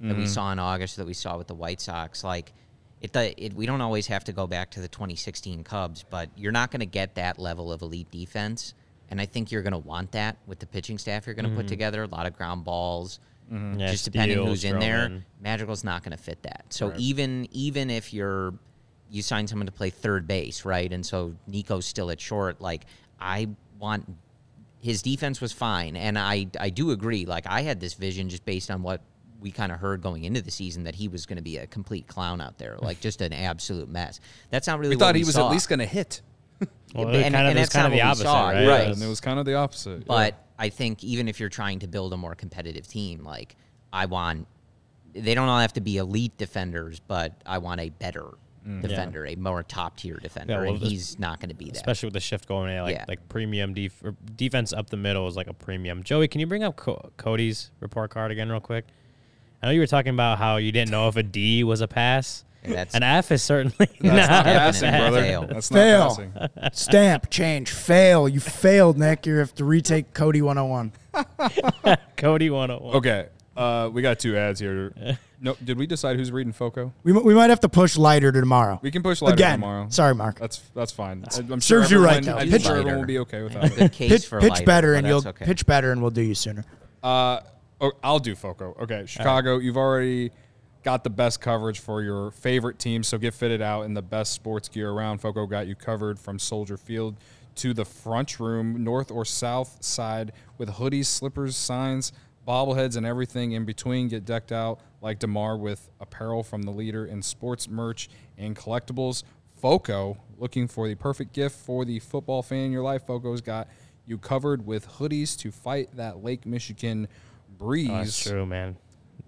[0.00, 0.18] that Mm-hmm.
[0.22, 2.52] we saw in August, that we saw with the White Sox, like
[3.04, 6.52] it, it we don't always have to go back to the 2016 Cubs, but you're
[6.52, 8.74] not going to get that level of elite defense,
[9.10, 11.50] and I think you're going to want that with the pitching staff you're going to
[11.50, 11.68] put mm-hmm.
[11.68, 12.02] together.
[12.02, 13.20] A lot of ground balls.
[13.52, 13.80] Mm-hmm.
[13.80, 15.22] Yeah, just depending who's in there, Stroman.
[15.42, 16.64] Madrigal's not going to fit that.
[16.70, 18.54] So even even if you're
[19.10, 20.90] you sign someone to play third base, right?
[20.90, 22.60] And so Nico's still at short.
[22.60, 22.86] Like
[23.20, 23.48] I
[23.78, 24.16] want
[24.80, 27.26] his defense was fine, and I I do agree.
[27.26, 29.02] Like I had this vision just based on what
[29.44, 31.66] we kind of heard going into the season that he was going to be a
[31.66, 34.18] complete clown out there, like just an absolute mess.
[34.50, 35.46] That's not really we what thought we he was saw.
[35.48, 36.22] at least going to hit,
[36.94, 38.66] Well, and- it kind of, and was that's kind of the opposite, saw, right?
[38.66, 38.88] right.
[38.88, 40.06] and it was kind of the opposite.
[40.06, 43.54] But I think even if you're trying to build a more competitive team, like
[43.92, 44.48] I want,
[45.12, 48.24] they don't all have to be elite defenders, but I want a better
[48.66, 48.80] mm.
[48.80, 51.76] defender, a more top tier defender, well, and this- he's not going to be that.
[51.76, 53.04] Especially with the shift going in, like Yeah.
[53.06, 54.02] like premium def-
[54.36, 56.02] defense up the middle is like a premium.
[56.02, 58.86] Joey, can you bring up Co- Cody's report card again, real quick?
[59.64, 61.88] I know you were talking about how you didn't know if a D was a
[61.88, 62.44] pass.
[62.64, 65.22] That's- An F is certainly That's not not a passing, brother.
[65.22, 65.46] fail.
[65.46, 66.08] That's not Fail.
[66.10, 66.32] passing.
[66.74, 68.28] Stamp, change, fail.
[68.28, 69.24] You failed, Nick.
[69.24, 70.92] You have to retake Cody 101.
[72.18, 72.96] Cody 101.
[72.96, 74.92] Okay, uh, we got two ads here.
[75.40, 76.92] No, did we decide who's reading Foco?
[77.02, 78.78] We, we might have to push Leiter to tomorrow.
[78.82, 79.60] We can push Leiter Again.
[79.60, 79.86] tomorrow.
[79.88, 80.38] Sorry, Mark.
[80.38, 81.24] That's that's fine.
[81.38, 82.42] I'm sure Serves you right, everyone- though.
[82.42, 83.74] I'm Pitch sure everyone will be okay with that.
[83.74, 85.46] good case pitch for pitch Leiter, better, and you'll okay.
[85.46, 86.64] pitch better, and we'll do you sooner.
[87.02, 87.40] Uh,
[87.84, 88.76] oh, I'll do Foco.
[88.80, 90.30] Okay, Chicago, you've already
[90.82, 94.32] got the best coverage for your favorite team, so get fitted out in the best
[94.32, 95.18] sports gear around.
[95.18, 97.16] Foco got you covered from Soldier Field
[97.56, 102.12] to the front room, north or south side, with hoodies, slippers, signs,
[102.46, 104.08] bobbleheads, and everything in between.
[104.08, 109.22] Get decked out like Demar with apparel from the leader in sports merch and collectibles.
[109.56, 113.06] Foco, looking for the perfect gift for the football fan in your life.
[113.06, 113.68] Foco's got
[114.06, 117.08] you covered with hoodies to fight that Lake Michigan
[117.58, 117.90] breeze.
[117.90, 118.76] Oh, that's true, man.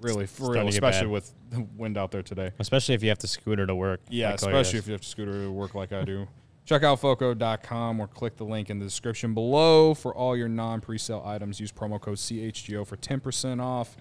[0.00, 1.12] Really, for real, especially bad.
[1.12, 2.50] with the wind out there today.
[2.58, 4.00] Especially if you have to scooter to work.
[4.10, 6.26] Yeah, like especially if you have to scooter to work like I do.
[6.66, 10.80] Check out Foco.com or click the link in the description below for all your non
[10.80, 11.60] presale items.
[11.60, 13.96] Use promo code CHGO for 10% off.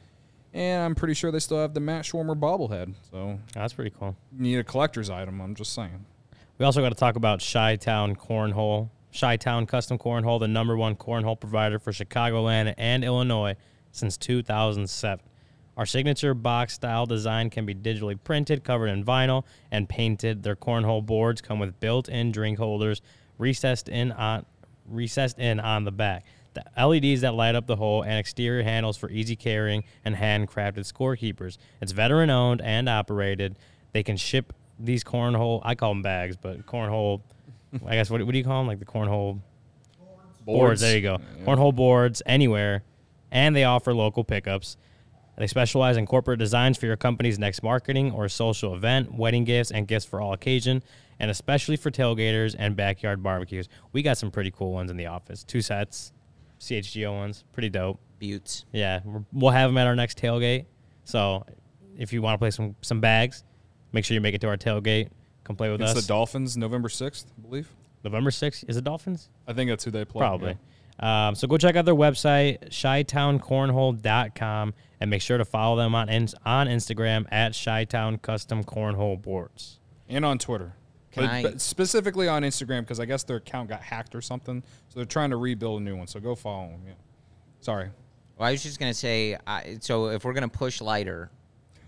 [0.51, 2.95] And I'm pretty sure they still have the Matt Swarmer bobblehead.
[3.11, 4.15] So Oh, that's pretty cool.
[4.31, 5.41] need a collector's item.
[5.41, 6.05] I'm just saying.
[6.57, 8.89] We also got to talk about Chi Town Cornhole.
[9.17, 13.55] Chi Town Custom Cornhole, the number one cornhole provider for Chicagoland and Illinois
[13.95, 15.25] since 2007.
[15.77, 20.43] Our signature box style design can be digitally printed, covered in vinyl, and painted.
[20.43, 23.01] Their cornhole boards come with built-in drink holders
[23.37, 24.45] recessed in on
[24.87, 26.25] recessed in on the back.
[26.53, 30.89] The LEDs that light up the hole and exterior handles for easy carrying and handcrafted
[30.89, 31.57] scorekeepers.
[31.81, 33.57] It's veteran owned and operated.
[33.91, 37.21] They can ship these cornhole, I call them bags, but cornhole
[37.85, 38.67] I guess what, what do you call them?
[38.67, 39.39] Like the cornhole
[40.45, 40.81] boards.
[40.81, 41.19] There you go.
[41.43, 42.83] Cornhole boards anywhere,
[43.35, 44.77] and they offer local pickups.
[45.37, 49.69] They specialize in corporate designs for your company's next marketing or social event, wedding gifts,
[49.71, 50.81] and gifts for all occasion,
[51.19, 53.67] and especially for tailgaters and backyard barbecues.
[53.91, 55.43] We got some pretty cool ones in the office.
[55.43, 56.13] Two sets,
[56.61, 57.99] CHGO ones, pretty dope.
[58.21, 58.63] Buttes.
[58.71, 60.65] Yeah, we're- we'll have them at our next tailgate.
[61.03, 61.45] So
[61.97, 63.43] if you want to play some some bags,
[63.91, 65.09] make sure you make it to our tailgate.
[65.43, 65.97] Come play with It's us.
[65.97, 67.69] It's the Dolphins, November 6th, I believe.
[68.05, 68.63] November 6th.
[68.69, 69.29] Is it Dolphins?
[69.45, 70.19] I think that's who they play.
[70.21, 70.57] Probably.
[70.99, 76.09] Um, so go check out their website, shytowncornhole.com, and make sure to follow them on
[76.09, 79.79] ins- on Instagram at Shytown Custom Cornhole Boards.
[80.07, 80.73] And on Twitter.
[81.11, 84.21] Can But, I- but specifically on Instagram because I guess their account got hacked or
[84.21, 84.61] something.
[84.89, 86.07] So they're trying to rebuild a new one.
[86.07, 86.81] So go follow them.
[86.87, 86.93] Yeah.
[87.61, 87.89] Sorry.
[88.37, 91.31] Well, I was just gonna say, I, so if we're gonna push Leiter,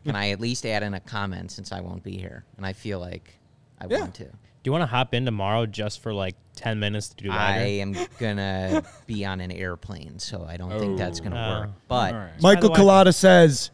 [0.05, 2.72] can I at least add in a comment since I won't be here, and I
[2.72, 3.38] feel like
[3.80, 3.99] I Yeah.
[3.99, 4.30] want to.
[4.68, 7.39] Do you want to hop in tomorrow just for like 10 minutes to do that?
[7.39, 11.59] I am gonna be on an airplane, so I don't think that's gonna Oh.
[11.61, 11.70] work.
[11.88, 12.41] But All right.
[12.41, 13.72] Michael By the way- Collada says,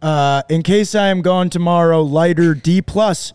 [0.00, 3.32] uh, "In case I am gone tomorrow, Leiter D plus."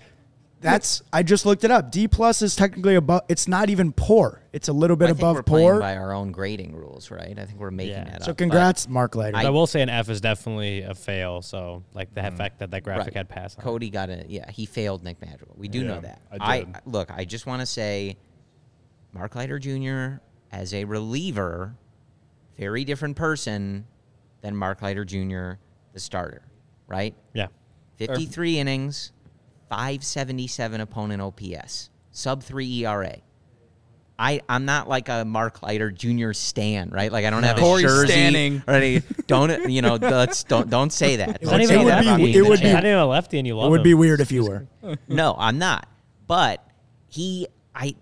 [0.61, 1.91] That's I just looked it up.
[1.91, 3.23] D plus is technically above.
[3.27, 4.43] It's not even poor.
[4.53, 5.79] It's a little bit I think above we're poor.
[5.79, 7.37] by our own grading rules, right?
[7.37, 8.03] I think we're making Yeah.
[8.03, 8.23] that So up.
[8.25, 9.33] So congrats, Mark Leiter.
[9.33, 11.41] But I will say an F is definitely a fail.
[11.41, 12.37] So like the mm-hmm.
[12.37, 13.15] fact that that graphic right.
[13.15, 13.63] had passed on.
[13.63, 15.55] Cody got a Yeah, he failed Nick Madrigal.
[15.57, 16.21] We do Yeah, know that.
[16.39, 16.75] I did.
[16.85, 17.09] look.
[17.11, 18.17] I just want to say,
[19.13, 20.21] Mark Leiter Jr.
[20.51, 21.75] as a reliever,
[22.57, 23.85] very different person
[24.41, 25.53] than Mark Leiter Jr.
[25.93, 26.43] the starter,
[26.87, 27.15] right?
[27.33, 27.47] Yeah.
[27.97, 29.11] 53 innings,
[29.71, 33.15] 577 opponent OPS, sub 3 ERA.
[34.19, 36.33] I, I'm not like a Mark Leiter Jr.
[36.33, 37.09] stan, right?
[37.11, 38.11] Like I don't have a Corey jersey.
[38.11, 38.63] Stanning.
[38.67, 39.95] Or any, don't you know?
[39.95, 41.37] Let's don't don't say that.
[41.41, 42.65] It's Don't not say even would that be- about me it in the would chat.
[42.67, 43.83] be- Not even a lefty, and you love it would him.
[43.83, 44.67] be weird if you were.
[45.07, 45.87] No, I'm not.
[46.27, 46.63] But
[47.07, 47.95] he, I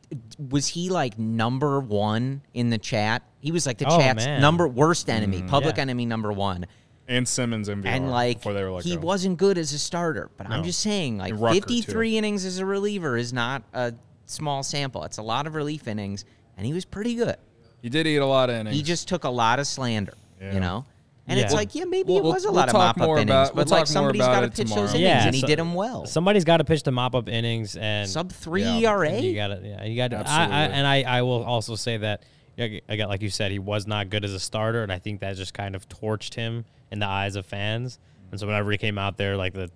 [0.49, 3.21] was he like number one in the chat.
[3.39, 4.41] He was like the Oh, chat's man.
[4.41, 5.47] number worst enemy, mm-hmm.
[5.47, 5.83] public Yeah.
[5.83, 6.65] enemy number one.
[7.09, 7.85] And Simmons MVR.
[7.87, 9.01] And like before they were let he go.
[9.01, 10.29] wasn't good as a starter.
[10.37, 12.17] But I'm just saying, like Rucker, 53 too.
[12.17, 13.93] innings as a reliever is not a
[14.27, 15.03] small sample.
[15.03, 16.23] It's a lot of relief innings,
[16.55, 17.35] and he was pretty good.
[17.81, 18.75] He did eat a lot of innings.
[18.77, 20.53] He just took a lot of slander, Yeah.
[20.53, 20.85] you know.
[21.27, 23.17] And it's like, yeah, maybe We'll- it was a we'll lot of talk mop up
[23.17, 24.81] innings, about- but we'll like talk more somebody's about got to pitch tomorrow.
[24.81, 26.05] those innings, Yeah, and he so- did them well.
[26.07, 28.89] Somebody's got to pitch the mop up innings and Sub three Yeah.
[28.91, 29.19] ERA.
[29.19, 30.17] You got to, yeah, you got to.
[30.27, 32.23] I, I, and I, I will also say that,
[32.57, 35.21] yeah, again, like you said, he was not good as a starter, and I think
[35.21, 37.99] that just kind of torched him in the eyes of fans.
[38.31, 39.69] And so whenever he came out there, like the,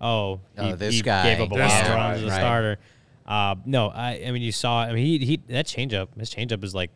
[0.00, 1.22] oh, he, Oh, this he guy.
[1.34, 2.36] gave up a This lot of guy, runs as a right.
[2.38, 2.78] starter.
[3.26, 4.80] Uh, no, I, I mean, you saw.
[4.82, 6.90] I mean, he, he that changeup, his changeup is like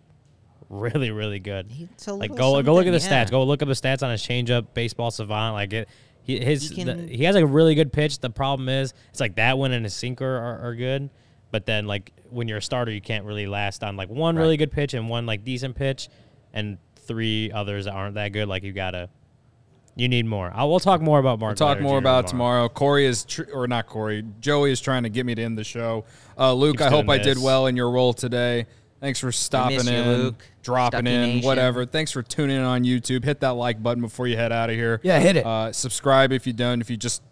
[0.69, 1.71] really, really good.
[1.93, 3.25] It's a like go go look at the yeah.
[3.25, 3.31] stats.
[3.31, 4.67] Go look up the stats on his changeup.
[4.75, 5.89] Baseball savant, like it.
[6.23, 8.19] He his He the- he has like a really good pitch.
[8.19, 11.11] The problem is it's like that one and his sinker are, are good,
[11.51, 14.57] but then like when you're a starter, you can't really last on like one really
[14.57, 16.09] good pitch and one like decent pitch,
[16.55, 18.49] and three others that aren't that good.
[18.49, 19.11] Like you gotta,
[19.97, 20.51] you need more.
[20.55, 21.53] I will talk more about Mark.
[21.59, 22.03] We'll talk Leiter more Jr.
[22.05, 22.69] about it tomorrow.
[22.69, 25.65] Corey is, tr- or not Corey, Joey is trying to get me to end the
[25.65, 26.05] show.
[26.39, 28.67] Uh, Luke, Keeps I hope doing I did well in your role today.
[29.01, 30.45] Thanks for stopping you, in, Luke.
[30.63, 31.47] dropping Stucky in, Nation.
[31.47, 31.85] whatever.
[31.85, 33.23] Thanks for tuning in on YouTube.
[33.25, 34.99] Hit that like button before you head out of here.
[35.03, 35.45] Yeah, hit it.
[35.47, 36.81] Uh, subscribe if you don't.
[36.81, 37.23] If you just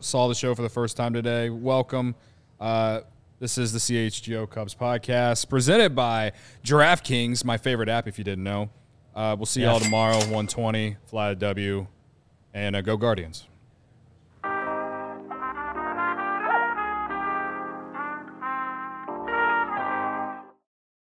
[0.00, 2.14] saw the show for the first time today, welcome.
[2.60, 3.00] Uh,
[3.40, 6.32] this is the CHGO Cubs podcast presented by
[6.64, 8.06] DraftKings, my favorite app.
[8.06, 8.70] If you didn't know,
[9.16, 9.72] uh, we'll see Yeah.
[9.72, 10.16] y'all tomorrow.
[10.18, 11.86] 120, fly a W,
[12.54, 13.46] and uh, go Guardians.